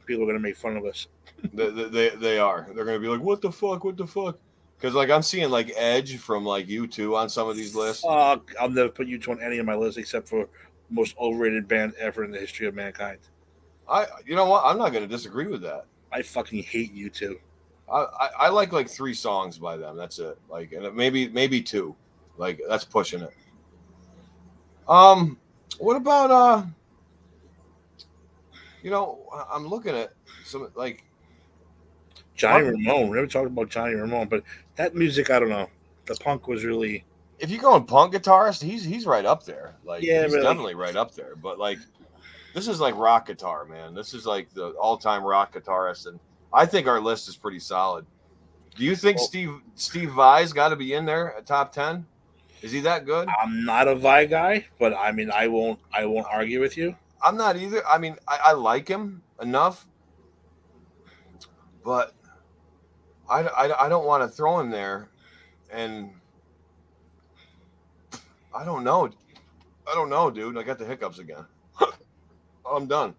[0.05, 1.07] People are gonna make fun of us.
[1.53, 2.67] they, they they are.
[2.75, 3.83] They're gonna be like, "What the fuck?
[3.83, 4.37] What the fuck?"
[4.77, 8.03] Because like I'm seeing like Edge from like U2 on some of these lists.
[8.05, 10.47] Uh, I'll never put U2 on any of my lists except for
[10.89, 13.19] most overrated band ever in the history of mankind.
[13.89, 14.63] I you know what?
[14.65, 15.85] I'm not gonna disagree with that.
[16.11, 17.37] I fucking hate U2.
[17.91, 19.95] I, I, I like like three songs by them.
[19.95, 20.37] That's it.
[20.49, 21.95] Like and maybe maybe two.
[22.37, 23.33] Like that's pushing it.
[24.87, 25.37] Um,
[25.79, 26.63] what about uh?
[28.83, 29.19] You know,
[29.51, 30.13] I'm looking at
[30.43, 31.03] some like
[32.35, 32.65] Johnny?
[32.67, 33.09] Ramone.
[33.09, 34.43] We never talked about Johnny Ramone, but
[34.75, 35.69] that music, I don't know.
[36.05, 37.03] The punk was really
[37.39, 39.75] if you go in punk guitarist, he's he's right up there.
[39.83, 41.35] Like Yeah, he's like- definitely right up there.
[41.35, 41.79] But like
[42.53, 43.93] this is like rock guitar, man.
[43.93, 46.19] This is like the all-time rock guitarist, and
[46.53, 48.05] I think our list is pretty solid.
[48.75, 52.05] Do you think Well- Steve Steve Vai's got to be in there at top ten?
[52.61, 53.27] Is he that good?
[53.41, 56.95] I'm not a Vai guy, but I mean I won't I won't argue with you.
[57.21, 57.85] I'm not either.
[57.87, 59.87] I mean, I, I like him enough,
[61.83, 62.13] but
[63.29, 65.09] I, I, I don't want to throw him there,
[65.71, 66.11] and
[68.53, 69.09] I don't know.
[69.87, 70.57] I don't know, dude.
[70.57, 71.45] I got the hiccups again.
[72.71, 73.15] I'm done.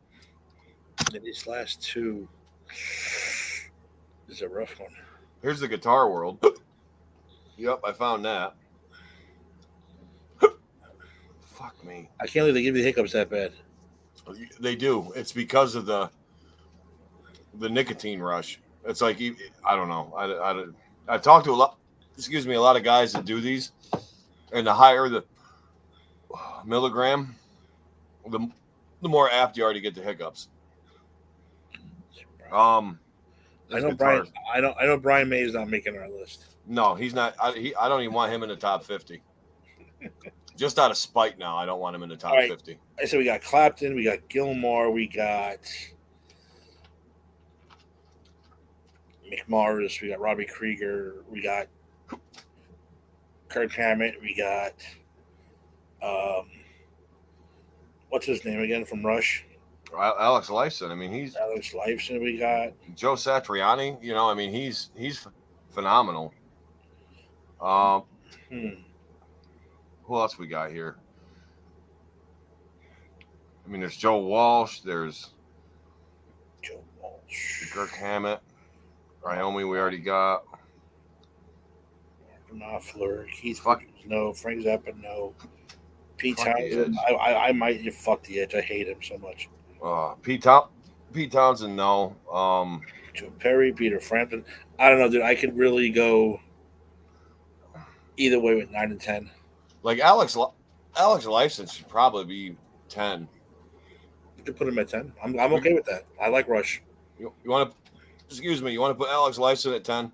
[1.13, 2.29] These last two
[4.27, 4.91] this is a rough one.
[5.43, 6.45] Here's the guitar world.
[7.57, 8.55] yep, I found that.
[11.45, 12.09] Fuck me.
[12.21, 13.53] I can't believe they give you the hiccups that bad.
[14.27, 15.13] Oh, they do.
[15.15, 16.11] It's because of the
[17.55, 18.61] the nicotine rush.
[18.85, 19.21] It's like
[19.65, 20.13] I don't know.
[20.17, 20.65] I, I,
[21.09, 21.79] I've talked to a lot.
[22.17, 23.73] Excuse me, a lot of guys that do these,
[24.53, 25.25] and the higher the
[26.35, 27.35] uh, milligram,
[28.29, 28.49] the
[29.03, 30.49] the more apt you are to get the hiccups.
[32.53, 32.99] Um,
[33.73, 34.27] I know Brian.
[34.53, 34.75] I know.
[34.81, 36.57] I know Brian May is not making our list.
[36.67, 37.35] No, he's not.
[37.41, 39.23] I, he, I don't even want him in the top fifty.
[40.57, 42.49] Just out of spite, now I don't want him in the top right.
[42.49, 42.79] fifty.
[43.01, 45.59] I said we got Clapton, we got Gilmour, we got
[49.31, 51.67] McMorris, we got Robbie Krieger, we got
[53.49, 54.73] Kirk Hammett, we got
[56.03, 56.47] um,
[58.09, 59.45] what's his name again from Rush?
[59.95, 60.91] Al- Alex Lifeson.
[60.91, 62.23] I mean, he's Alex Lifeson.
[62.23, 64.03] We got Joe Satriani.
[64.03, 65.27] You know, I mean, he's he's
[65.71, 66.33] phenomenal.
[67.61, 68.03] Um,
[68.51, 68.69] hmm,
[70.05, 70.97] who else we got here?
[73.65, 74.81] I mean, there's Joe Walsh.
[74.81, 75.31] There's
[76.63, 78.41] Joe Walsh, Kirk Hammett.
[79.23, 80.45] Ryomi, we already got.
[82.55, 83.85] Knopfler, Keith Fuck.
[84.07, 85.35] No, Frank Zappa, no.
[86.17, 88.55] Pete Fuck Townshend, I, I, I might you fuck the edge.
[88.55, 89.49] I hate him so much.
[89.87, 90.69] Uh, Pete Town-
[91.13, 92.17] Pete Townshend, no.
[92.31, 92.83] Um,
[93.15, 94.45] Joe Perry, Peter Frampton.
[94.81, 95.23] I don't know, dude.
[95.23, 96.41] I could really go
[98.17, 99.31] either way with nine and ten.
[99.83, 100.37] like Alex,
[100.97, 102.57] Alex Lifeson should probably be
[102.89, 103.29] ten.
[104.37, 105.13] You could put him at ten.
[105.23, 106.05] I'm, I'm okay with that.
[106.21, 106.83] I like Rush.
[107.19, 107.77] You, you want to?
[108.29, 108.73] Excuse me.
[108.73, 110.11] You want to put Alex Lifeson at ten?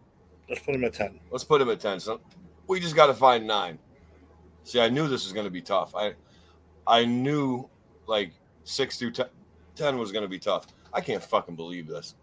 [0.48, 1.18] Let's put him at ten.
[1.30, 1.98] Let's put him at 10.
[1.98, 2.20] So
[2.66, 3.78] we just got to find nine.
[4.64, 5.94] See, I knew this was going to be tough.
[5.96, 6.12] I
[6.86, 7.68] I knew
[8.06, 8.32] like
[8.64, 9.26] six through 10,
[9.76, 10.66] 10 was going to be tough.
[10.92, 12.14] I can't fucking believe this.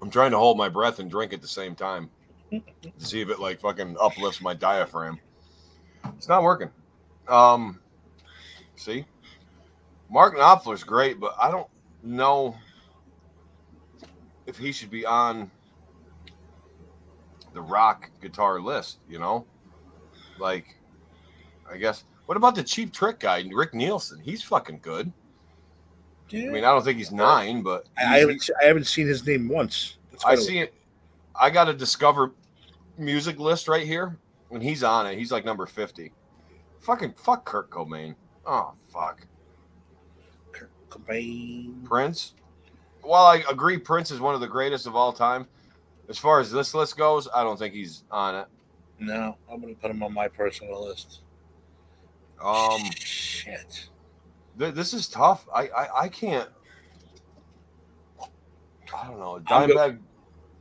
[0.00, 2.10] I'm trying to hold my breath and drink at the same time
[2.50, 2.60] to
[2.98, 5.18] see if it like fucking uplifts my diaphragm.
[6.16, 6.70] It's not working.
[7.28, 7.80] Um,
[8.74, 9.06] see,
[10.10, 11.68] Mark Knopfler's great, but I don't
[12.02, 12.56] know
[14.46, 15.50] if he should be on
[17.54, 18.98] the rock guitar list.
[19.08, 19.46] You know,
[20.40, 20.76] like
[21.72, 22.04] I guess.
[22.26, 24.20] What about the cheap trick guy, Rick Nielsen?
[24.20, 25.12] He's fucking good.
[26.28, 26.48] Yeah.
[26.48, 29.26] I mean, I don't think he's nine, but I, I haven't I haven't seen his
[29.26, 29.98] name once.
[30.24, 30.74] I see it.
[31.38, 32.32] I got a Discover
[32.96, 34.16] music list right here,
[34.50, 35.18] and he's on it.
[35.18, 36.12] He's like number fifty.
[36.80, 38.14] Fucking fuck Kurt Cobain.
[38.46, 39.26] Oh fuck
[40.52, 41.84] Kurt Cobain.
[41.84, 42.34] Prince.
[43.02, 45.46] While I agree Prince is one of the greatest of all time,
[46.08, 48.46] as far as this list goes, I don't think he's on it.
[49.00, 51.20] No, I'm gonna put him on my personal list.
[52.42, 53.88] Um, shit.
[54.58, 55.46] th- this is tough.
[55.54, 56.48] I, I I can't.
[58.94, 59.40] I don't know.
[59.48, 59.98] Dimebag,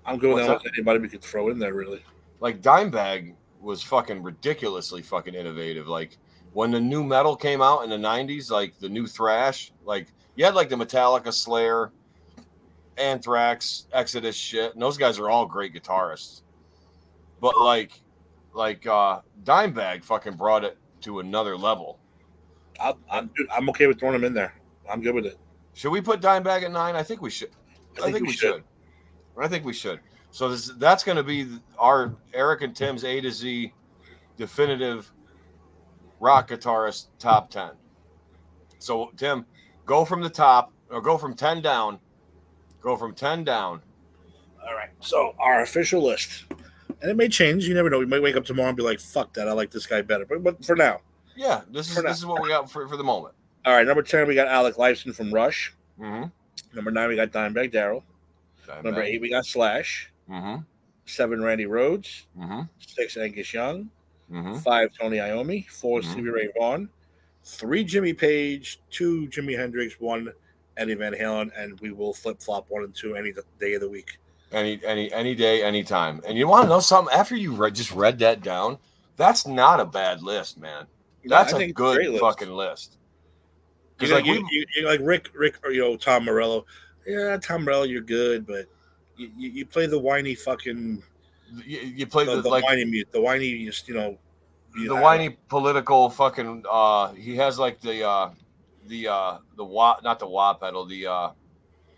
[0.05, 0.61] I'm good with.
[0.73, 2.03] Anybody we could throw in there, really.
[2.39, 5.87] like Dimebag, was fucking ridiculously fucking innovative.
[5.87, 6.17] Like
[6.53, 10.45] when the new metal came out in the '90s, like the new thrash, like you
[10.45, 11.91] had like the Metallica, Slayer,
[12.97, 16.41] Anthrax, Exodus shit, and those guys are all great guitarists.
[17.39, 18.01] But like,
[18.53, 21.99] like uh Dimebag fucking brought it to another level.
[22.79, 24.55] I'll, I'm dude, I'm okay with throwing him in there.
[24.89, 25.37] I'm good with it.
[25.73, 26.95] Should we put Dimebag at nine?
[26.95, 27.51] I think we should.
[28.03, 28.63] I think, we should.
[29.37, 29.99] I think we should.
[30.31, 31.47] So this, that's going to be
[31.77, 33.73] our Eric and Tim's A to Z
[34.37, 35.11] definitive
[36.19, 37.71] rock guitarist top 10.
[38.79, 39.45] So, Tim,
[39.85, 41.99] go from the top or go from 10 down.
[42.81, 43.81] Go from 10 down.
[44.65, 44.89] All right.
[45.01, 46.45] So our official list,
[47.01, 47.67] and it may change.
[47.67, 47.99] You never know.
[47.99, 49.47] We might wake up tomorrow and be like, "Fuck that!
[49.47, 51.01] I like this guy better." But, but for now,
[51.35, 52.09] Yeah, this is For now.
[52.09, 53.33] this is what we got for, for the moment.
[53.65, 53.85] all right.
[53.85, 55.73] Number ten, we got Alec Lifeson from Rush.
[55.99, 56.29] Mm-hmm.
[56.75, 58.03] Number nine, we got Dimebag Darrell.
[58.83, 60.11] Number eight, we got Slash.
[60.29, 60.61] Mm-hmm.
[61.05, 62.23] Seven, Randy Rhoads.
[62.39, 62.61] Mm-hmm.
[62.79, 63.89] Six, Angus Young.
[64.31, 64.59] Mm-hmm.
[64.59, 65.67] Five, Tony Iommi.
[65.67, 66.03] 4 Mhm.
[66.11, 66.87] Stevie Ray Vaughan.
[67.43, 68.79] Three, Jimmy Page.
[68.89, 69.99] Two, Jimi Hendrix.
[69.99, 70.31] One,
[70.77, 71.51] Eddie Van Halen.
[71.57, 74.19] And we will flip flop one and two any day of the week.
[74.51, 76.21] Any any any day, anytime.
[76.27, 77.13] And you want to know something?
[77.13, 78.77] After you read, just read that down,
[79.15, 80.87] that's not a bad list, man.
[81.25, 82.97] That's I a think it's a good fucking list.
[84.01, 86.65] Know, like you, we, you, you like Rick, Rick, or you know Tom Morello.
[87.05, 88.65] Yeah, Tom Morello, you're good, but
[89.15, 91.03] you, you, you play the whiny fucking
[91.65, 94.17] you, you play the, the, the like whiny mute, the whiny, just you know,
[94.75, 96.63] the know, whiny political fucking.
[96.69, 98.29] uh He has like the uh
[98.87, 101.29] the uh the wah not the wah pedal the uh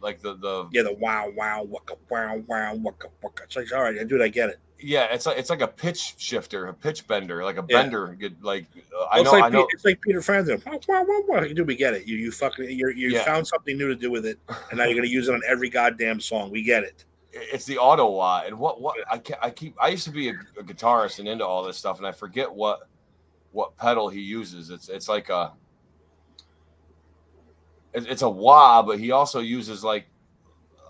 [0.04, 3.44] like the the Yeah, the wow, wow, waka, wow, wow, waka, waka.
[3.46, 4.60] It's like, all right, dude, I get it.
[4.80, 7.84] yeah it's like it's like a pitch shifter a pitch bender like a Yeah.
[7.84, 10.62] bender like uh, Well, I know like I know it's like Peter Frampton.
[10.66, 11.40] Wow, wow, wow, wow.
[11.42, 12.06] Dude, we get it.
[12.06, 13.24] You you fucking you you Yeah.
[13.24, 14.38] found something new to do with it,
[14.70, 16.52] and now you're gonna use it on every goddamn song.
[16.52, 17.06] We get it.
[17.32, 20.34] it's the auto wah and what what I I keep I used to be a,
[20.60, 22.82] a guitarist and into all this stuff and I forget what
[23.52, 25.54] what pedal he uses it's it's like a
[27.94, 30.06] it's a wah but he also uses like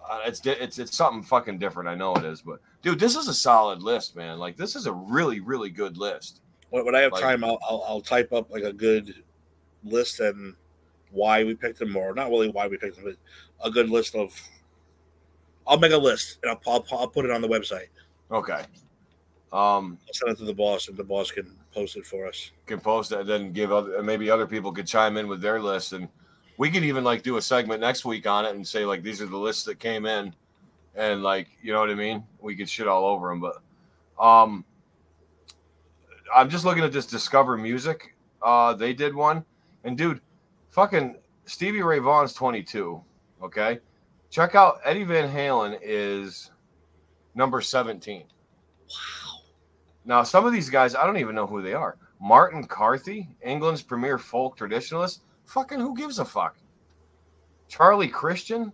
[0.09, 3.27] uh, it's it's it's something fucking different I know it is but dude this is
[3.27, 6.99] a solid list man like this is a really really good list When, when I
[7.01, 9.23] have Like- time, I'll, I'll I'll type up like a good
[9.83, 10.55] list and
[11.11, 13.15] why we picked them, or not really why we picked them, but
[13.63, 14.33] a good list of.
[15.67, 17.87] I'll make a list and I'll, I'll, I'll put it on the website.
[18.31, 18.63] okay
[19.53, 22.51] um I'll send it to the boss, and the boss can post it for us.
[22.65, 25.61] can post it and then give other maybe other people could chime in with their
[25.61, 26.07] list and
[26.57, 29.21] we could even like do a segment next week on it and say like these
[29.21, 30.33] are the lists that came in
[30.95, 33.61] and like you know what i mean we could shit all over them but
[34.23, 34.63] um
[36.35, 39.43] i'm just looking at this discover music uh they did one
[39.83, 40.21] and dude
[40.69, 43.01] fucking stevie ray vaughan's 22
[43.41, 43.79] okay
[44.29, 46.51] check out eddie van halen is
[47.35, 48.23] number 17
[48.93, 49.39] Wow.
[50.05, 51.97] now, some of these guys, I don't even know who they are.
[52.21, 55.19] Martin Carthy, England's premier folk traditionalist.
[55.45, 56.55] Fucking who gives a fuck?
[57.67, 58.71] Charlie Christian.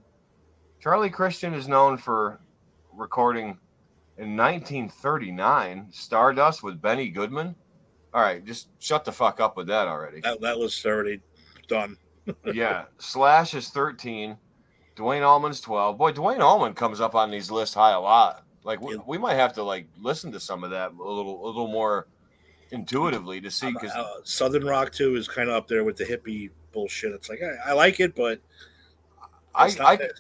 [0.82, 2.40] Charlie Christian is known for
[2.94, 3.58] recording
[4.18, 7.56] in 1939 Stardust with Benny Goodman.
[8.14, 10.22] All right, just shut the fuck up with that already.
[10.22, 11.22] That that was already
[11.68, 11.98] done.
[12.54, 14.38] yeah, Slash is 13.
[14.96, 15.98] Duane Allman's 12.
[15.98, 18.44] Boy, Dwayne Allman comes up on these lists high a lot.
[18.64, 19.02] Like we, Yeah.
[19.08, 22.08] we might have to like listen to some of that a little a little more
[22.72, 26.06] intuitively to see because Uh, Southern rock too is kind of up there with the
[26.06, 27.12] hippie bullshit.
[27.14, 28.40] It's like I, I like it, but
[29.56, 30.12] I, it's not I that-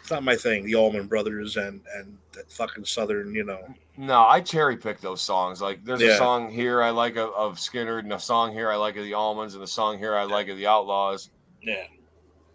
[0.00, 0.64] It's not my thing.
[0.64, 3.60] The Allman Brothers and and that fucking Southern, you know.
[3.96, 5.60] No, I cherry pick those songs.
[5.60, 8.76] Like there's a song here I like of, of Skynyrd, and a song here I
[8.76, 11.30] like of the Allmans, and a song here I like of the Outlaws.
[11.62, 11.84] Yeah.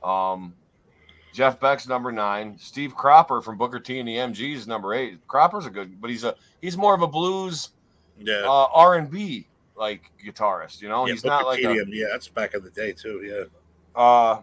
[0.03, 0.53] Um,
[1.33, 2.57] Jeff Beck's number nine.
[2.59, 5.25] Steve Cropper from Booker T and the MGs number eight.
[5.27, 7.69] Cropper's a good, but he's a he's more of a blues
[8.19, 8.43] Yeah.
[8.45, 10.81] uh, R and B like guitarist.
[10.81, 13.21] You know, yeah, he's not like a, yeah, that's back in the day too.
[13.23, 14.01] Yeah.
[14.01, 14.41] uh,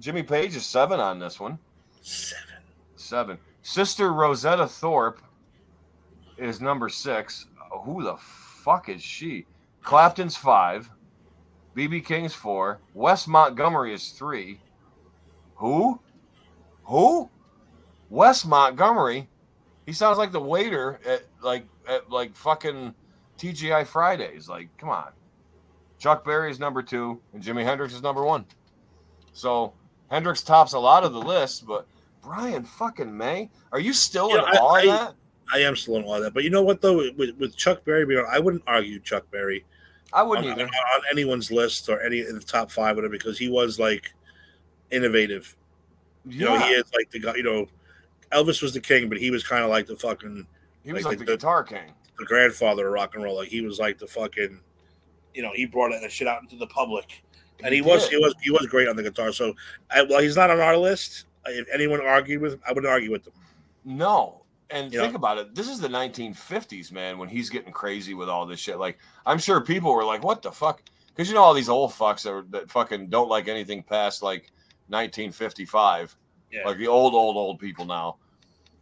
[0.00, 1.58] Jimmy Page is seven on this one.
[2.02, 2.54] Seven.
[2.96, 3.38] Seven.
[3.62, 5.18] Sister Rosetta Tharpe
[6.38, 7.46] is number six.
[7.84, 9.46] Who the fuck is she?
[9.82, 10.90] Clapton's five.
[11.76, 12.80] BB King's four.
[12.94, 14.60] Wes Montgomery is three.
[15.56, 16.00] Who?
[16.84, 17.30] Who?
[18.08, 19.28] Wes Montgomery.
[19.86, 22.94] He sounds like the waiter at like at like fucking
[23.38, 24.48] TGI Fridays.
[24.48, 25.12] Like, come on.
[25.98, 28.44] Chuck Berry is number two, and Jimi Hendrix is number one.
[29.32, 29.72] So
[30.10, 31.86] Hendrix tops a lot of the list, but
[32.22, 35.14] Brian fucking May, are you still Yeah, in I- awe of that?
[35.52, 36.34] I am still in awe of that.
[36.34, 39.30] But you know what though, with, with Chuck Berry, being on- I wouldn't argue Chuck
[39.30, 39.64] Berry
[40.12, 40.64] I wouldn't on, either.
[40.64, 44.12] on anyone's list or any in the top five, whatever, because he was like
[44.90, 45.56] innovative.
[46.28, 47.36] You know, he is like the guy.
[47.36, 47.66] You know,
[48.32, 50.46] Elvis was the king, but he was kind of like the fucking
[50.82, 51.92] he was like like the- the guitar king.
[52.18, 53.36] the grandfather of rock and roll.
[53.36, 54.60] Like he was like the fucking,
[55.34, 57.22] you know, he brought that shit out into the public,
[57.62, 59.32] and he, was he was he was great on the guitar.
[59.32, 59.54] So,
[59.90, 61.26] I, well, he's not on our list.
[61.46, 63.34] If anyone argued with, him, I wouldn't argue with them.
[63.84, 64.42] No.
[64.70, 65.18] And You think know?
[65.18, 65.54] about it.
[65.54, 68.78] This is the 1950s, man, when he's getting crazy with all this shit.
[68.78, 70.82] Like, I'm sure people were like, what the fuck?
[71.14, 74.50] Because you know, all these old fucks that, that fucking don't like anything past like
[74.88, 76.16] 1955.
[76.50, 76.66] Yeah.
[76.66, 78.16] Like the old, old, old people now.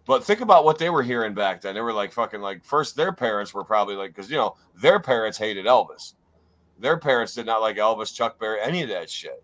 [0.06, 1.74] But think about what they were hearing back then.
[1.74, 5.00] They were like fucking like, first, their parents were probably like, because, you know, their
[5.00, 6.14] parents hated Elvis.
[6.78, 9.42] Their parents did not like Elvis, Chuck Berry, any of that shit.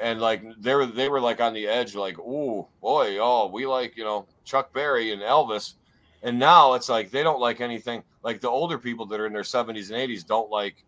[0.00, 3.66] And like they were they were like on the edge, like, ooh, boy, oh, we
[3.66, 5.74] like, you know, Chuck Berry and Elvis.
[6.22, 8.02] And now it's like they don't like anything.
[8.22, 10.84] Like the older people that are in their 70s and 80s don't like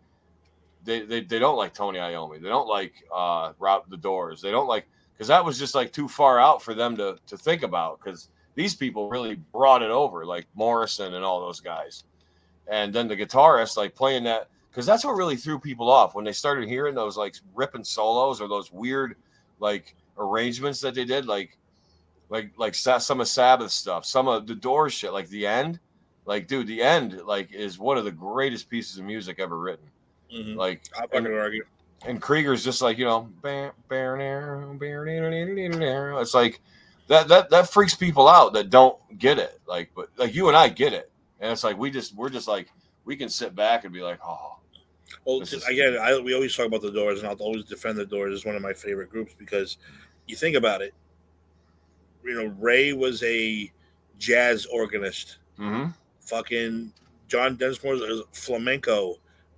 [0.85, 2.41] they they, they don't like Tony Iommi.
[2.41, 4.41] They don't like uh Rob the Doors.
[4.41, 7.37] They don't like because that was just like too far out for them to to
[7.37, 12.05] think about because these people really brought it over, like Morrison and all those guys.
[12.69, 16.25] And then the guitarist, like playing that, because that's what really threw people off when
[16.25, 19.17] they started hearing those like ripping solos or those weird
[19.61, 21.59] like arrangements that they did, like
[22.31, 25.79] like like some of Sabbath stuff, some of the Doors shit, like the end.
[26.27, 29.85] Like, dude, the end like is one of the greatest pieces of music ever written.
[30.33, 30.57] Mhm.
[30.57, 31.65] Like, I'm not and- argue.
[32.07, 33.29] And Krieger's just like you know,
[36.21, 36.61] it's like
[37.09, 39.61] that that that freaks people out that don't get it.
[39.67, 42.49] Like, but like you and I get it, and it's like we just we're just
[42.49, 42.71] like
[43.05, 44.59] we can sit back and be like, oh,
[45.25, 48.07] Well, is- again, I, we always talk about the Doors, and I'll always defend the
[48.07, 49.77] Doors as one of my favorite groups because
[50.27, 50.95] you think about it.
[52.25, 53.71] You know, Ray was a
[54.19, 55.39] jazz organist.
[55.59, 55.91] mm-hmm.
[56.21, 56.93] Fucking
[57.29, 59.17] John Densmore is flamenco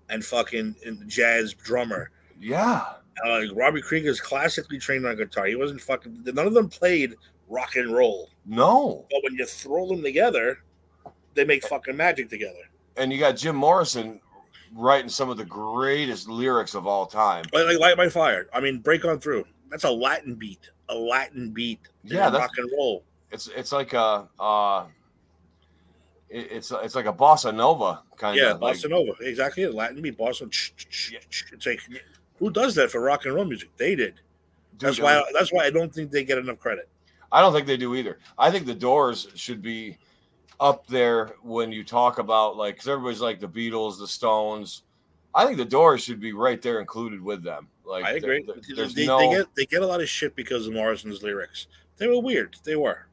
[0.08, 0.74] and fucking
[1.06, 2.10] jazz drummer.
[2.40, 2.84] Yeah,
[3.24, 5.46] Uh, Robbie Krieger is classically trained on guitar.
[5.46, 6.22] He wasn't fucking.
[6.24, 7.14] None of them played
[7.48, 8.28] rock and roll.
[8.44, 9.06] no.
[9.10, 10.62] But when you throw them together,
[11.34, 12.68] they make fucking magic together.
[12.96, 14.20] And you got Jim Morrison
[14.74, 17.44] writing some of the greatest lyrics of all time.
[17.52, 18.48] Like, like Light My Fire.
[18.52, 19.44] I mean, Break On Through.
[19.70, 20.70] That's a Latin beat.
[20.88, 21.80] A Latin beat.
[22.04, 23.04] Yeah, that's- rock and roll.
[23.32, 24.84] It's it's like a uh,
[26.30, 28.62] it, it's it's like a bossa nova kind Yeah, of.
[28.62, 29.12] Yeah, bossa nova.
[29.20, 29.66] Exactly.
[29.66, 30.48] Latin beat, bossa.
[31.52, 31.80] It's like,
[32.38, 33.70] who does that for rock and roll music?
[33.76, 34.14] They did.
[34.78, 35.22] That's dude, why.
[35.32, 36.88] That's why I don't think they get enough credit.
[37.32, 38.18] I don't think they do either.
[38.38, 39.98] I think the Doors should be
[40.60, 44.82] up there when you talk about like because everybody's like the Beatles, the Stones.
[45.34, 47.68] I think the Doors should be right there included with them.
[47.84, 48.44] Like I agree.
[48.44, 51.68] They, they, no, they get they get a lot of shit because of Morrison's lyrics.
[51.98, 52.56] They were weird.
[52.64, 53.06] They were.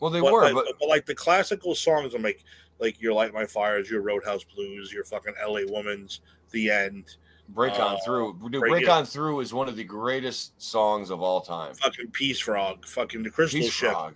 [0.00, 2.44] well, they but, were, but, but but like the classical songs, I'm like,
[2.78, 5.66] like your Light My Fires, your Roadhouse Blues, your fucking L.A.
[5.66, 6.20] Woman's,
[6.50, 7.16] The End,
[7.48, 11.10] Break On uh, Through, dude, Break Break On Through is one of the greatest songs
[11.10, 11.74] of all time.
[11.74, 14.14] fucking Peace Frog, fucking The Crystal Peace Ship, Frog.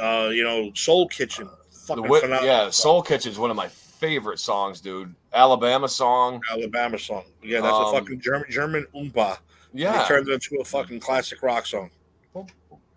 [0.00, 1.48] uh, you know, Soul Kitchen,
[1.86, 2.46] fucking wi- phenomenal.
[2.46, 5.14] yeah, Soul Kitchen is one of my favorite songs, dude.
[5.34, 6.40] Alabama song.
[6.50, 7.24] Alabama song.
[7.42, 9.38] Yeah, that's Um, a fucking German German oompa.
[9.74, 10.00] Yeah.
[10.02, 11.90] They turned it into a fucking classic rock song.
[12.32, 12.46] Boom,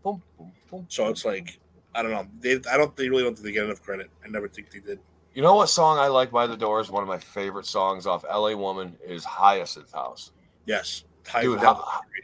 [0.03, 0.85] boom, boom, boom.
[0.87, 1.59] So it's like,
[1.93, 2.25] I don't know.
[2.39, 2.95] They, I don't.
[2.95, 4.09] They really don't think they get enough credit.
[4.25, 4.99] I never think they did.
[5.33, 6.91] You know what song I like by the Doors?
[6.91, 10.31] One of my favorite songs off LA Woman is Hyacinth House.
[10.65, 11.03] Yes,
[11.41, 11.73] Dude, how-
[12.11, 12.23] great.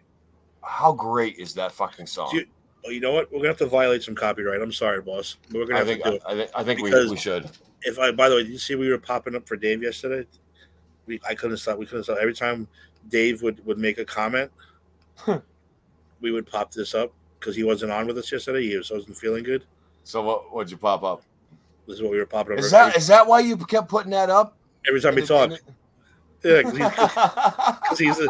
[0.61, 2.29] How great is that fucking song?
[2.31, 2.47] Dude,
[2.85, 3.29] Oh, you know what?
[3.31, 4.61] We're gonna have to violate some copyright.
[4.61, 5.35] I'm sorry, boss.
[5.51, 6.21] We're gonna I have think to do it.
[6.25, 7.49] I, think I think we, Because- we should.
[7.81, 10.27] If I, by the way, did you see we were popping up for Dave yesterday?
[11.05, 11.77] We, I couldn't stop.
[11.77, 12.17] We couldn't stop.
[12.21, 12.67] Every time
[13.09, 14.51] Dave would would make a comment,
[16.21, 17.11] we would pop this up.
[17.39, 18.67] because he wasn't on with us yesterday.
[18.67, 19.63] He was, wasn't feeling good.
[20.03, 20.53] So what?
[20.53, 21.23] What'd you pop up?
[21.89, 24.11] This is what we were popping up Is that is that why you kept putting
[24.11, 24.55] that up?
[24.87, 25.51] every time we talk.
[26.43, 28.27] Yeah, because he's, 'cause he's a,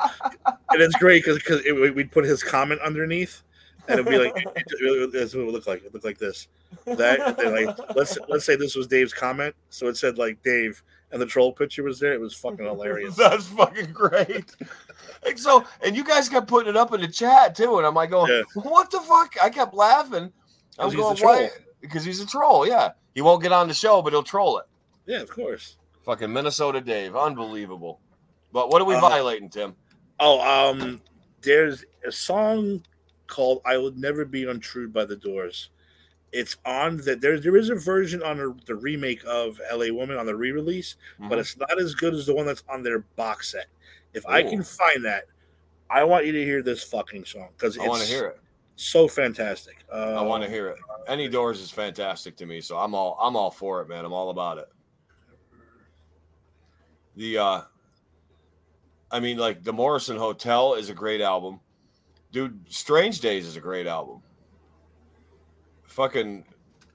[0.72, 1.62] and it's great because because
[1.94, 3.44] we'd put his comment underneath,
[3.88, 5.84] and it'd be like it, it, that's what it would look like.
[5.84, 6.48] It looked like this.
[6.86, 10.82] That like let's let's say this was Dave's comment, so it said like Dave,
[11.12, 12.14] and the troll picture was there.
[12.14, 13.16] It was fucking hilarious.
[13.18, 14.56] That's fucking great.
[15.24, 17.94] Like so, and you guys kept putting it up in the chat too, and I'm
[17.94, 18.42] like going, Yeah.
[18.64, 20.32] "What the fuck?" I kept laughing.
[20.80, 21.18] I'm 'Cause going.
[21.18, 21.50] "Why?"
[21.82, 22.68] Because he's a troll.
[22.68, 24.66] Yeah, he won't get on the show, but he'll troll it.
[25.06, 25.78] Yeah, of course.
[26.06, 28.00] Fucking Minnesota Dave, unbelievable.
[28.52, 29.76] But what are we Uh, violating, Tim?
[30.20, 31.02] Oh, um,
[31.42, 32.84] there's a song
[33.28, 35.70] called "I Would Never Be Untrue" by The Doors.
[36.32, 37.40] It's on that there.
[37.40, 39.92] There is a version on the, the remake of "L.A.
[39.92, 41.40] Woman" on the re-release, but Mhm.
[41.40, 43.68] it's not as good as the one that's on their box set.
[44.14, 45.26] If I can find that,
[45.90, 48.40] I want you to hear this fucking song because I want to hear it.
[48.84, 49.86] So fantastic.
[49.92, 50.78] Uh, I want to hear it.
[51.08, 54.06] Any Doors is fantastic to me, so I'm all I'm all for it, man.
[54.06, 54.70] I'm all about it.
[57.16, 57.62] The uh
[59.12, 61.60] I mean like the Morrison Hotel is a great album.
[62.32, 64.22] Dude, Strange Days is a great album.
[65.84, 66.46] Fucking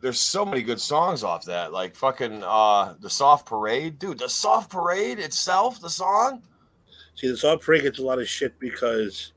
[0.00, 1.72] there's so many good songs off that.
[1.72, 3.98] Like fucking uh the Soft Parade.
[3.98, 6.42] Dude, the Soft Parade itself, the song?
[7.16, 9.32] See, the Soft "Parade" gets a lot of shit because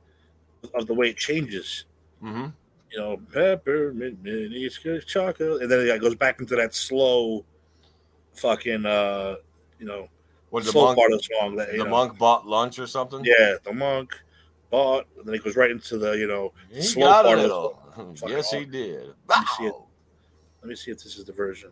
[0.73, 1.85] of the way it changes.
[2.23, 2.47] Mm-hmm.
[2.91, 4.69] You know, peppermint, mini
[5.05, 7.43] chocolate, and then it goes back into that slow,
[8.33, 9.35] fucking, uh,
[9.77, 10.07] you know,
[10.49, 11.55] What the slow monk part of the song.
[11.57, 13.23] That the know, monk bought lunch or something?
[13.25, 14.11] Yeah, the monk
[14.69, 17.39] bought, and then it goes right into the, you know, He slow got a part
[17.39, 17.77] of the.
[18.27, 19.07] Yes, he did.
[19.07, 19.73] me see it.
[20.61, 21.71] Let me see if this is the version.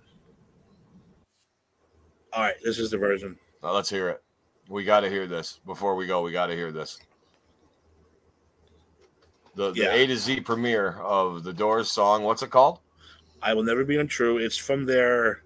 [2.34, 3.38] All right, this is the version.
[3.64, 4.24] Now, let's hear it.
[4.68, 6.22] We got to hear this before we go.
[6.22, 7.00] We got to hear this.
[9.56, 9.94] The, the Yeah.
[9.94, 12.24] A to Z premiere of the Doors song.
[12.24, 12.80] What's it called?
[13.42, 14.38] I will never be untrue.
[14.38, 15.44] It's from their,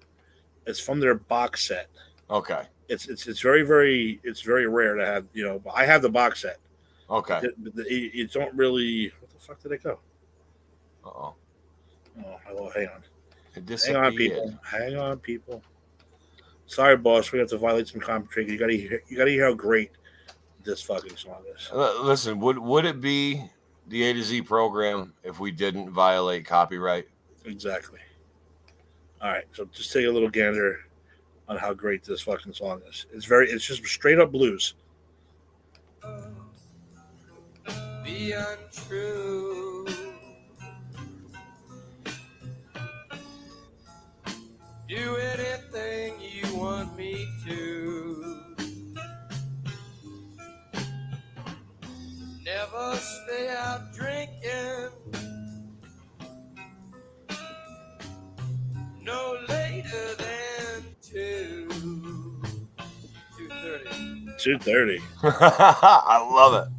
[0.65, 1.89] it's from their box set.
[2.29, 2.63] Okay.
[2.87, 5.61] It's it's it's very very it's very rare to have you know.
[5.75, 6.57] I have the box set.
[7.09, 7.39] Okay.
[7.43, 9.11] It- it- you, you don't really.
[9.19, 9.99] What the fuck did it go?
[11.05, 11.35] Uh oh.
[12.25, 13.03] Oh, well, hang on.
[13.85, 14.59] Hang on, people.
[14.63, 15.61] Hang on, people.
[16.65, 17.31] Sorry, boss.
[17.31, 18.49] We have to violate some commentary.
[18.51, 19.01] You gotta hear.
[19.07, 19.91] You gotta hear how great
[20.63, 21.69] this fucking song is.
[21.71, 23.43] Uh, Listen, would would it be
[23.89, 27.07] the A to Z program if we didn't violate copyright?
[27.45, 27.99] Exactly.
[29.21, 30.79] All right, so just take a little gander
[31.49, 33.05] on how great this fucking song is.
[33.11, 33.49] It's very.
[33.49, 34.75] It's just straight up blues.
[38.03, 39.87] be untrue.
[44.87, 47.78] Do anything you want me to.
[53.39, 54.89] Never out drinking.
[59.01, 61.69] No later than two.
[63.37, 64.27] Two thirty.
[64.37, 64.99] Two thirty.
[65.23, 66.67] I love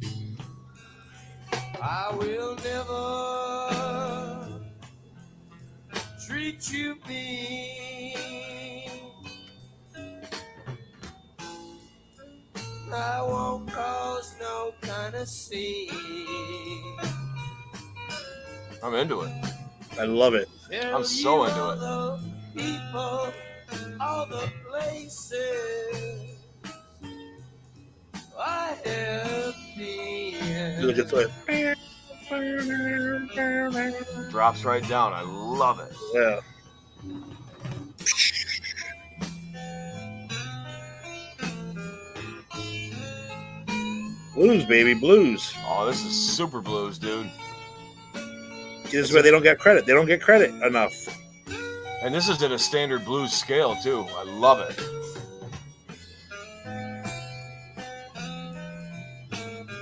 [18.91, 19.31] I'm into it.
[19.97, 20.49] I love it.
[20.69, 21.79] Tell I'm so into all it.
[21.79, 22.19] the
[22.61, 23.33] people,
[24.01, 26.35] all the places
[28.37, 30.85] I have been.
[30.85, 31.77] Look at that.
[34.29, 35.13] Drops right down.
[35.13, 35.95] I love it.
[36.13, 36.41] Yeah.
[44.35, 45.53] Blues, baby, blues.
[45.65, 47.31] Oh, this is super blues, dude.
[48.91, 49.85] This is where they don't get credit.
[49.85, 50.93] They don't get credit enough.
[52.03, 54.05] And this is at a standard blues scale too.
[54.17, 54.77] I love it.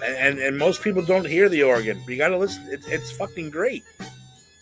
[0.06, 2.00] And, and and most people don't hear the organ.
[2.06, 2.68] But you gotta listen.
[2.70, 3.84] It, it's fucking great.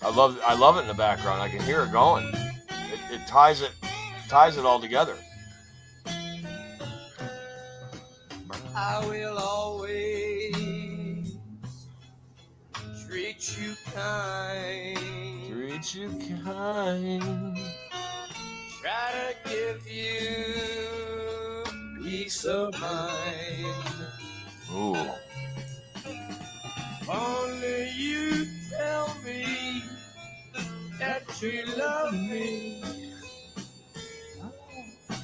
[0.02, 1.42] I love I love it in the background.
[1.42, 2.26] I can hear it going.
[2.28, 3.72] It, it ties it
[4.30, 5.18] ties it all together.
[8.76, 9.38] I will
[13.62, 14.98] you kind.
[15.50, 16.10] Treat you
[16.44, 17.58] kind.
[18.82, 21.64] Try to give you
[22.04, 23.66] peace of mind.
[24.74, 24.96] Ooh.
[27.10, 29.84] Only you tell me
[31.00, 32.84] that you love me.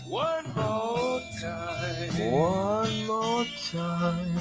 [0.07, 2.31] One more time.
[2.31, 4.37] One more time.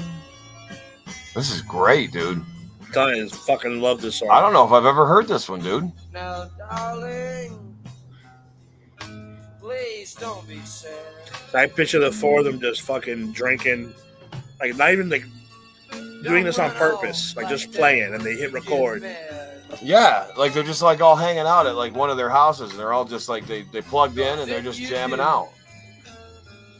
[1.35, 2.45] This is great, dude.
[2.93, 4.29] Telling you, I fucking love this song.
[4.31, 5.91] I don't know if I've ever heard this one, dude.
[6.13, 7.77] Now, darling,
[9.61, 10.93] please don't be sad.
[11.55, 13.93] I picture the four of them just fucking drinking,
[14.61, 15.25] like not even like
[16.23, 19.05] doing this on purpose, like just playing, and they hit record.
[19.83, 22.79] Yeah, like they're just like all hanging out at like one of their houses, and
[22.79, 25.49] they're all just like they they plugged in and they're just jamming out.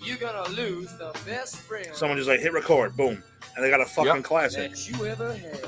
[0.05, 3.23] You're gonna lose the best friend Someone just like hit record, boom,
[3.57, 4.25] and they got a fucking Yep.
[4.25, 4.71] classic.
[4.73, 5.61] that you ever had.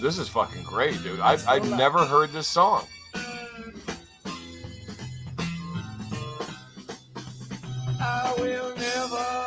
[0.00, 1.20] This is fucking great, dude.
[1.20, 2.84] I've, I've never heard this song.
[7.98, 9.45] I will never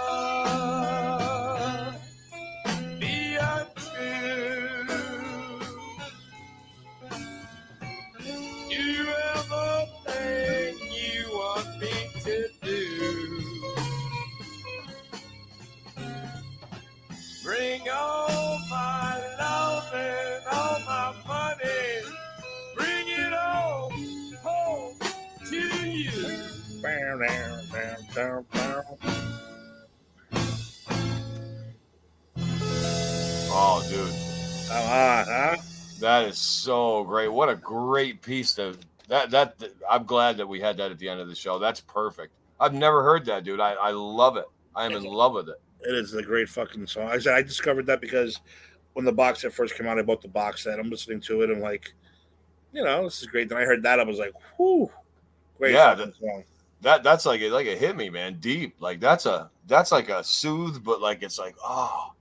[28.14, 28.46] down.
[33.52, 35.58] Oh, dude, Come on, huh?
[36.00, 37.28] that is so great.
[37.28, 39.32] What a great piece to that.
[39.32, 39.56] That
[39.90, 41.60] I'm glad that we had that at the end of the show.
[41.60, 42.34] That's perfect.
[42.60, 43.60] I've never heard that, dude.
[43.60, 44.46] I I love it.
[44.76, 45.60] I am in love with it.
[45.82, 47.10] It is a great fucking song.
[47.10, 48.40] I said I discovered that because
[48.94, 50.80] when the box set first came out, I bought the box set.
[50.80, 51.94] I'm listening to it and like,
[52.72, 53.50] you know, this is great.
[53.50, 54.92] Then I heard that, I was like, whoo,
[55.58, 56.44] great Yeah, fucking song.
[56.82, 58.76] That that's like it like it hit me, man, deep.
[58.80, 62.14] Like that's a that's like a soothe, but like it's like oh,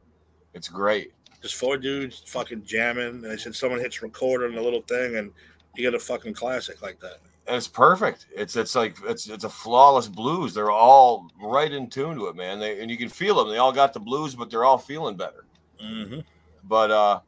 [0.54, 1.12] it's great.
[1.42, 3.24] Just four dudes fucking jamming.
[3.24, 5.30] And I said someone hits record on the little thing, and
[5.76, 7.18] you get a fucking classic like that.
[7.46, 8.26] and it's perfect.
[8.34, 10.52] It's it's like it's it's a flawless blues.
[10.54, 12.59] They're all right in tune to it, man.
[12.59, 13.48] They and you can feel them.
[13.48, 15.44] They all got the blues, but they're all feeling better.
[15.82, 16.20] Mm-hmm.
[16.64, 17.20] But uh,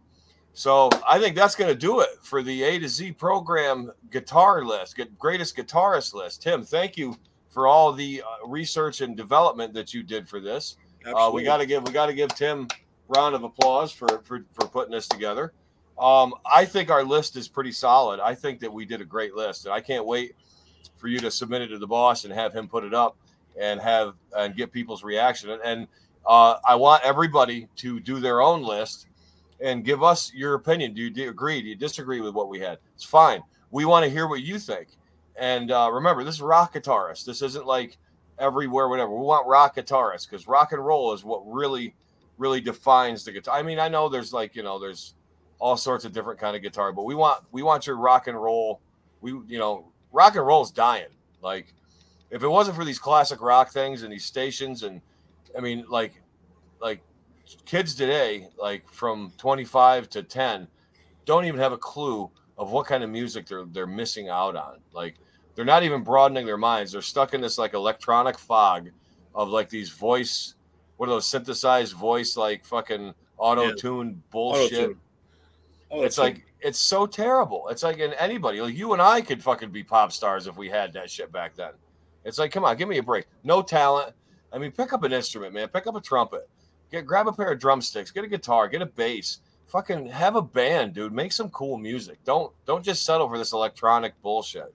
[0.52, 4.98] so I think that's gonna do it for the A to Z program guitar list,
[5.18, 6.42] greatest guitarist list.
[6.42, 7.16] Tim, thank you
[7.50, 10.76] for all the uh, research and development that you did for this.
[11.04, 12.68] Uh, we got to give we got to give Tim
[13.08, 15.52] round of applause for for for putting this together.
[15.98, 18.20] Um, I think our list is pretty solid.
[18.20, 20.34] I think that we did a great list, and I can't wait
[20.96, 23.16] for you to submit it to the boss and have him put it up
[23.60, 25.50] and have and get people's reaction.
[25.50, 25.88] And, and
[26.26, 29.06] uh, I want everybody to do their own list
[29.62, 30.94] and give us your opinion.
[30.94, 31.60] Do you, agree?
[31.60, 32.78] Do you disagree with what we had?
[32.94, 33.42] It's fine.
[33.70, 34.88] We want to hear what you think.
[35.36, 37.24] And uh, remember, this is rock guitarist.
[37.24, 37.96] This isn't like
[38.38, 39.14] everywhere, whatever.
[39.14, 41.94] We want rock guitarists because rock and roll is what really,
[42.38, 43.56] really defines the guitar.
[43.56, 45.14] I mean, I know there's like you know, there's
[45.58, 48.40] all sorts of different kind of guitar, but we want we want your rock and
[48.40, 48.80] roll.
[49.20, 51.08] We you know, rock and roll is dying.
[51.42, 51.72] Like,
[52.30, 55.00] if it wasn't for these classic rock things and these stations, and
[55.56, 56.20] I mean, like,
[56.80, 57.00] like
[57.64, 60.68] kids today, like from 25 to 10,
[61.24, 64.78] don't even have a clue of what kind of music they're they're missing out on.
[64.92, 65.16] Like
[65.54, 66.92] they're not even broadening their minds.
[66.92, 68.90] They're stuck in this like electronic fog
[69.34, 70.54] of like these voice,
[70.96, 74.72] what are those synthesized voice like fucking auto tune bullshit.
[74.72, 75.00] Auto-tune.
[75.90, 77.68] Oh, It's like it's so terrible.
[77.68, 80.68] It's like in anybody, like you and I could fucking be pop stars if we
[80.68, 81.72] had that shit back then.
[82.24, 83.26] It's like, come on, give me a break.
[83.44, 84.14] No talent.
[84.52, 85.68] I mean, pick up an instrument, man.
[85.68, 86.48] Pick up a trumpet.
[86.90, 88.10] Get grab a pair of drumsticks.
[88.10, 88.68] Get a guitar.
[88.68, 89.40] Get a bass.
[89.68, 91.12] Fucking have a band, dude.
[91.12, 92.18] Make some cool music.
[92.24, 94.74] Don't don't just settle for this electronic bullshit.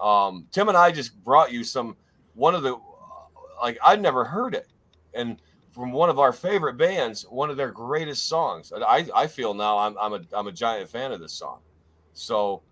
[0.00, 1.96] Um, Tim and I just brought you some
[2.34, 2.78] one of the
[3.62, 4.68] like I'd never heard it,
[5.14, 5.38] and
[5.72, 8.72] from one of our favorite bands, one of their greatest songs.
[8.74, 11.60] I I feel now I'm I'm a I'm a giant fan of this song.
[12.12, 12.62] So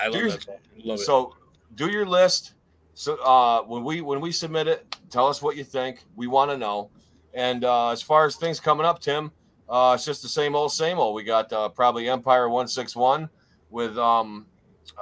[0.00, 0.54] I love song.
[0.84, 1.02] Love it.
[1.02, 1.34] so
[1.74, 2.54] do your list.
[2.94, 6.04] So uh, when we when we submit it, tell us what you think.
[6.16, 6.90] We want to know.
[7.34, 9.32] And uh, as far as things coming up, Tim,
[9.68, 11.14] uh, it's just the same old same old.
[11.14, 13.28] We got uh, probably Empire One Six One
[13.70, 14.46] with um,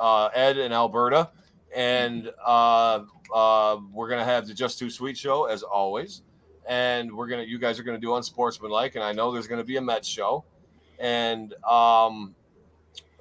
[0.01, 1.31] uh, Ed in Alberta,
[1.77, 3.01] and uh,
[3.35, 6.23] uh, we're gonna have the Just Too Sweet show as always.
[6.67, 9.77] And we're gonna you guys are gonna do Unsportsmanlike, and I know there's gonna be
[9.77, 10.45] a Mets show,
[10.99, 12.35] and um,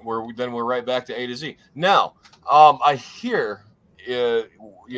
[0.03, 1.57] we're then we're right back to A to Z.
[1.75, 2.13] Now,
[2.49, 3.65] um, I hear,
[4.07, 4.47] you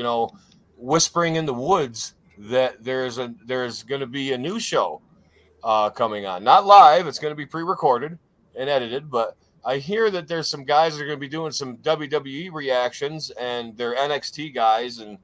[0.04, 0.30] know,
[0.78, 5.02] whispering in the woods that there's a there's going to be a new show
[5.64, 6.44] uh, coming on.
[6.44, 8.18] Not live; it's going to be pre-recorded
[8.56, 9.10] and edited.
[9.10, 9.36] But
[9.66, 13.30] I hear that there's some guys that are going to be doing some WWE reactions,
[13.32, 15.18] and they're NXT guys, and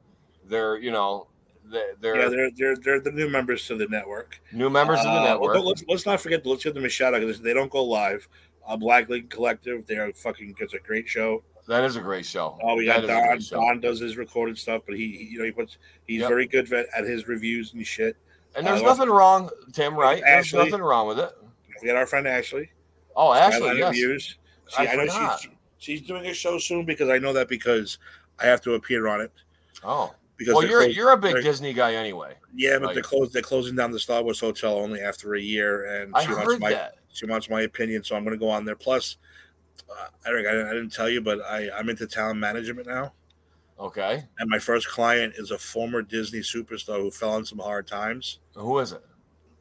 [0.47, 1.27] they're you know
[1.65, 4.41] they're, they're, yeah, they're, they're they're the new members to the network.
[4.51, 5.53] new members of the Uh, network.
[5.55, 6.45] but let's, let's not forget.
[6.45, 8.27] Let's give them a shout out because they don't go live.
[8.67, 9.85] Uh, Black League Collective.
[9.87, 10.55] They are fucking.
[10.59, 11.43] It's a great show.
[11.69, 12.57] That is a great show.
[12.61, 13.39] Oh, we got Don.
[13.49, 15.77] Don does his recorded stuff, but he, you know, he puts.
[16.07, 16.29] He's Yep.
[16.29, 18.17] very good at, at his reviews and shit.
[18.55, 19.95] And there's uh, nothing wrong, Tim.
[19.95, 20.21] Right?
[20.25, 21.31] There's nothing wrong with it.
[21.81, 22.69] We got our friend Ashley.
[23.15, 23.89] Oh, Ashley, yes.
[23.89, 24.37] Reviews.
[24.77, 27.97] I I, know she's she's doing a show soon because I know that because
[28.39, 29.31] I have to appear on it.
[29.83, 32.33] Oh, Because well, you're closed- you're a big Disney guy anyway.
[32.55, 33.33] yeah, but like- they're closed.
[33.33, 36.59] They're closing down the Star Wars Hotel only after a year, and I she wants
[36.59, 36.95] my that.
[37.13, 38.75] she wants my opinion, so I'm going to go on there.
[38.75, 39.17] Plus,
[39.89, 43.13] uh, Eric, I, I didn't tell you, but I I'm into talent management now,
[43.79, 47.87] Okay, and my first client is a former Disney superstar who fell on some hard
[47.87, 48.39] times.
[48.55, 49.03] who is it?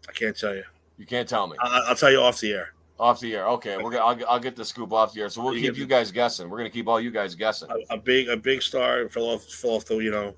[0.08, 0.64] I can't tell you.
[0.96, 1.56] You can't tell me.
[1.60, 2.74] I, I'll tell you off the air.
[2.98, 3.46] Off the air.
[3.48, 4.04] Okay, we're gonna.
[4.04, 5.28] I'll, I'll get the scoop off the air.
[5.28, 6.50] So we'll You keep you guys guessing.
[6.50, 7.68] We're gonna keep all you guys guessing.
[7.70, 10.34] A, a big a big star fell off fell off the you know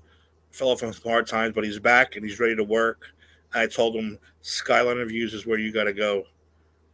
[0.51, 3.05] fell off on some hard times, but he's back and he's ready to work.
[3.53, 6.23] I told him Skyline Reviews is where you got to go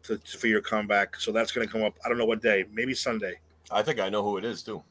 [0.07, 1.19] to for your comeback.
[1.19, 1.97] So that's going to come up.
[2.05, 2.65] I don't know what day.
[2.71, 3.39] Maybe Sunday.
[3.71, 4.83] I think I know who it is too.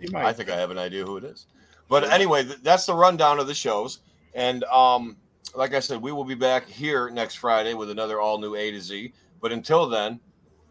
[0.00, 1.46] You I think I have an idea who it is.
[1.88, 4.00] But anyway, th- that's the rundown of the shows.
[4.34, 5.16] And um,
[5.54, 8.70] like I said, we will be back here next Friday with another all new A
[8.70, 9.12] to Z.
[9.40, 10.20] But until then,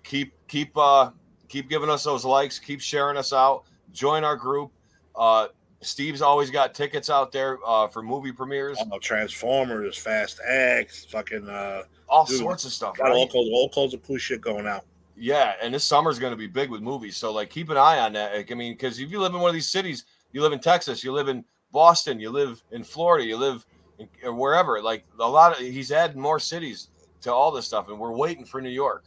[0.04, 1.12] keep keep uh
[1.48, 4.72] keep giving us those likes, keep sharing us out, join our group.
[5.16, 5.48] Uh
[5.82, 11.48] Steve's always got tickets out there uh, for movie premieres, Oh, Transformers, Fast X, fucking
[11.48, 12.98] uh, all dude, sorts of stuff.
[12.98, 13.32] got all Right?
[13.32, 14.84] kinds all kinds of cool shit going out.
[15.16, 17.16] Yeah, and this summer's going to be big with movies.
[17.18, 18.36] So like keep an eye on that.
[18.36, 20.60] Like, I mean, because if you live in one of these cities, you live in
[20.60, 23.66] Texas, you live in Boston, you live in Florida, you live
[24.00, 24.82] in, or wherever.
[24.82, 26.90] Like a lot of he's adding more cities
[27.22, 29.06] to all this stuff, and we're waiting for New York.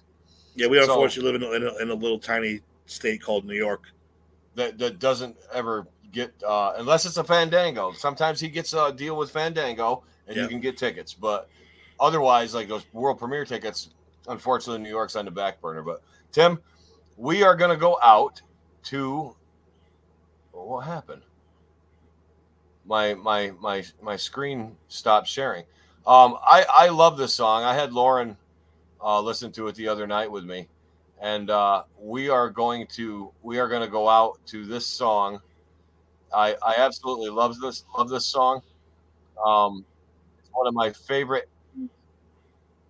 [0.54, 3.44] Yeah, we So- unfortunately live in a, in, a, in a little tiny state called
[3.46, 3.90] New York.
[4.54, 7.92] That that doesn't ever get uh, unless it's a Fandango.
[7.92, 11.14] Sometimes he gets a deal with Fandango, and you can get tickets.
[11.14, 11.48] But
[11.98, 13.90] otherwise, like those world premiere tickets,
[14.28, 15.82] unfortunately, New York's on the back burner.
[15.82, 16.58] But Tim,
[17.16, 18.40] we are going to go out
[18.84, 19.34] to.
[20.52, 21.22] What happened?
[22.84, 25.64] My my my my screen stopped sharing.
[26.06, 27.62] Um, I I love this song.
[27.64, 28.36] I had Lauren
[29.02, 30.68] uh, listen to it the other night with me,
[31.20, 35.40] and uh, we are going to we are going to go out to this song.
[36.34, 38.62] I I absolutely love this love this song.
[39.44, 39.84] Um,
[40.38, 41.48] it's one of my favorite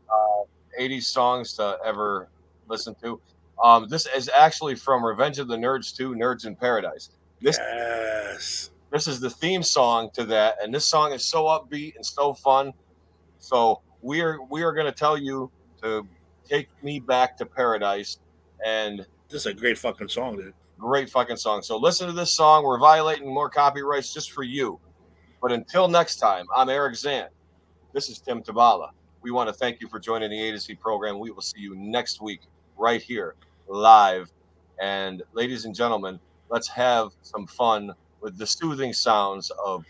[0.08, 0.44] uh,
[0.80, 2.28] '80s songs to ever
[2.68, 3.20] listen to.
[3.62, 7.10] Um, this is actually from Revenge of the Nerds 2, Nerds in Paradise.
[7.40, 8.70] This Yes.
[8.90, 12.34] this is the theme song to that, and this song is so upbeat and so
[12.34, 12.72] fun.
[13.38, 15.50] So we are we are going to tell you
[15.82, 16.06] to
[16.48, 18.18] take me back to paradise,
[18.64, 20.54] and This is a great fucking song, dude.
[20.82, 21.62] Great fucking song.
[21.62, 22.64] So listen to this song.
[22.64, 24.80] We're violating more copyrights just for you.
[25.40, 27.28] But until next time, I'm Eric Zant.
[27.92, 28.90] This is Tim Tabala.
[29.22, 31.20] We want to thank you for joining the A to Z program.
[31.20, 32.40] We will see you next week
[32.76, 33.36] right here
[33.68, 34.28] live.
[34.80, 36.18] And ladies and gentlemen,
[36.48, 39.84] let's have some fun with the soothing sounds of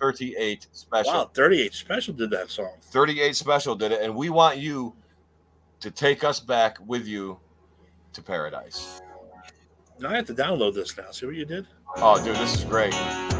[0.00, 1.12] 38 Special.
[1.12, 2.72] Wow, 38 Special did that song.
[2.84, 4.00] 38 Special did it.
[4.00, 4.94] And we want you
[5.80, 7.38] to take us back with you
[8.14, 9.02] to paradise.
[10.00, 11.10] Now I have to download this now.
[11.10, 11.66] See what you did?
[11.96, 12.92] Oh, dude, this is great.
[12.92, 13.32] Grab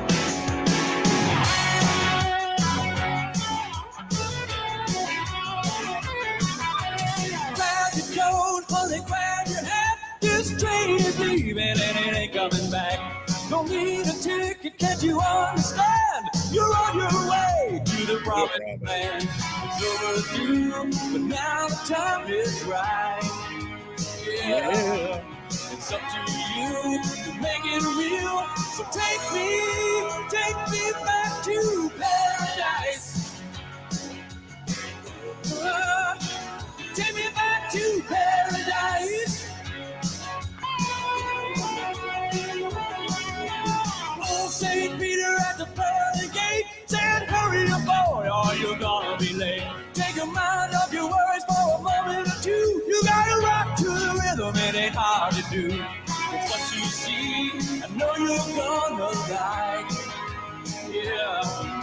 [7.94, 9.98] your coat, honey, grab your hat.
[10.20, 13.28] This train is leaving and it ain't coming back.
[13.48, 16.26] Don't need a ticket, can't you understand?
[16.50, 19.28] You're on your way to the promised land.
[19.30, 23.22] It's overdue, but now the time is right.
[24.26, 25.37] Yeah.
[25.90, 28.46] It's up to you to make it real.
[28.76, 29.48] So take me,
[30.28, 33.40] take me back to paradise.
[35.50, 36.14] Uh,
[36.94, 39.48] take me back to paradise.
[44.20, 45.00] Oh, St.
[45.00, 45.97] Peter at the said,
[47.88, 49.64] Boy, or you're gonna be late.
[49.94, 52.66] Take your mind off your worries for a moment or two.
[52.88, 55.66] You gotta rock to the rhythm, it ain't hard to do.
[56.34, 59.90] It's what you see, I know you're gonna like.
[60.92, 61.76] Yeah.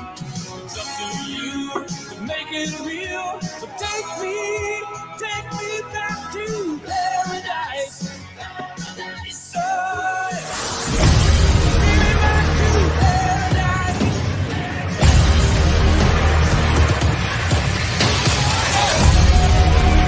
[0.65, 1.71] It's up to you
[2.15, 3.41] to make it real.
[3.41, 4.83] So take me,
[5.19, 7.24] take me back to paradise.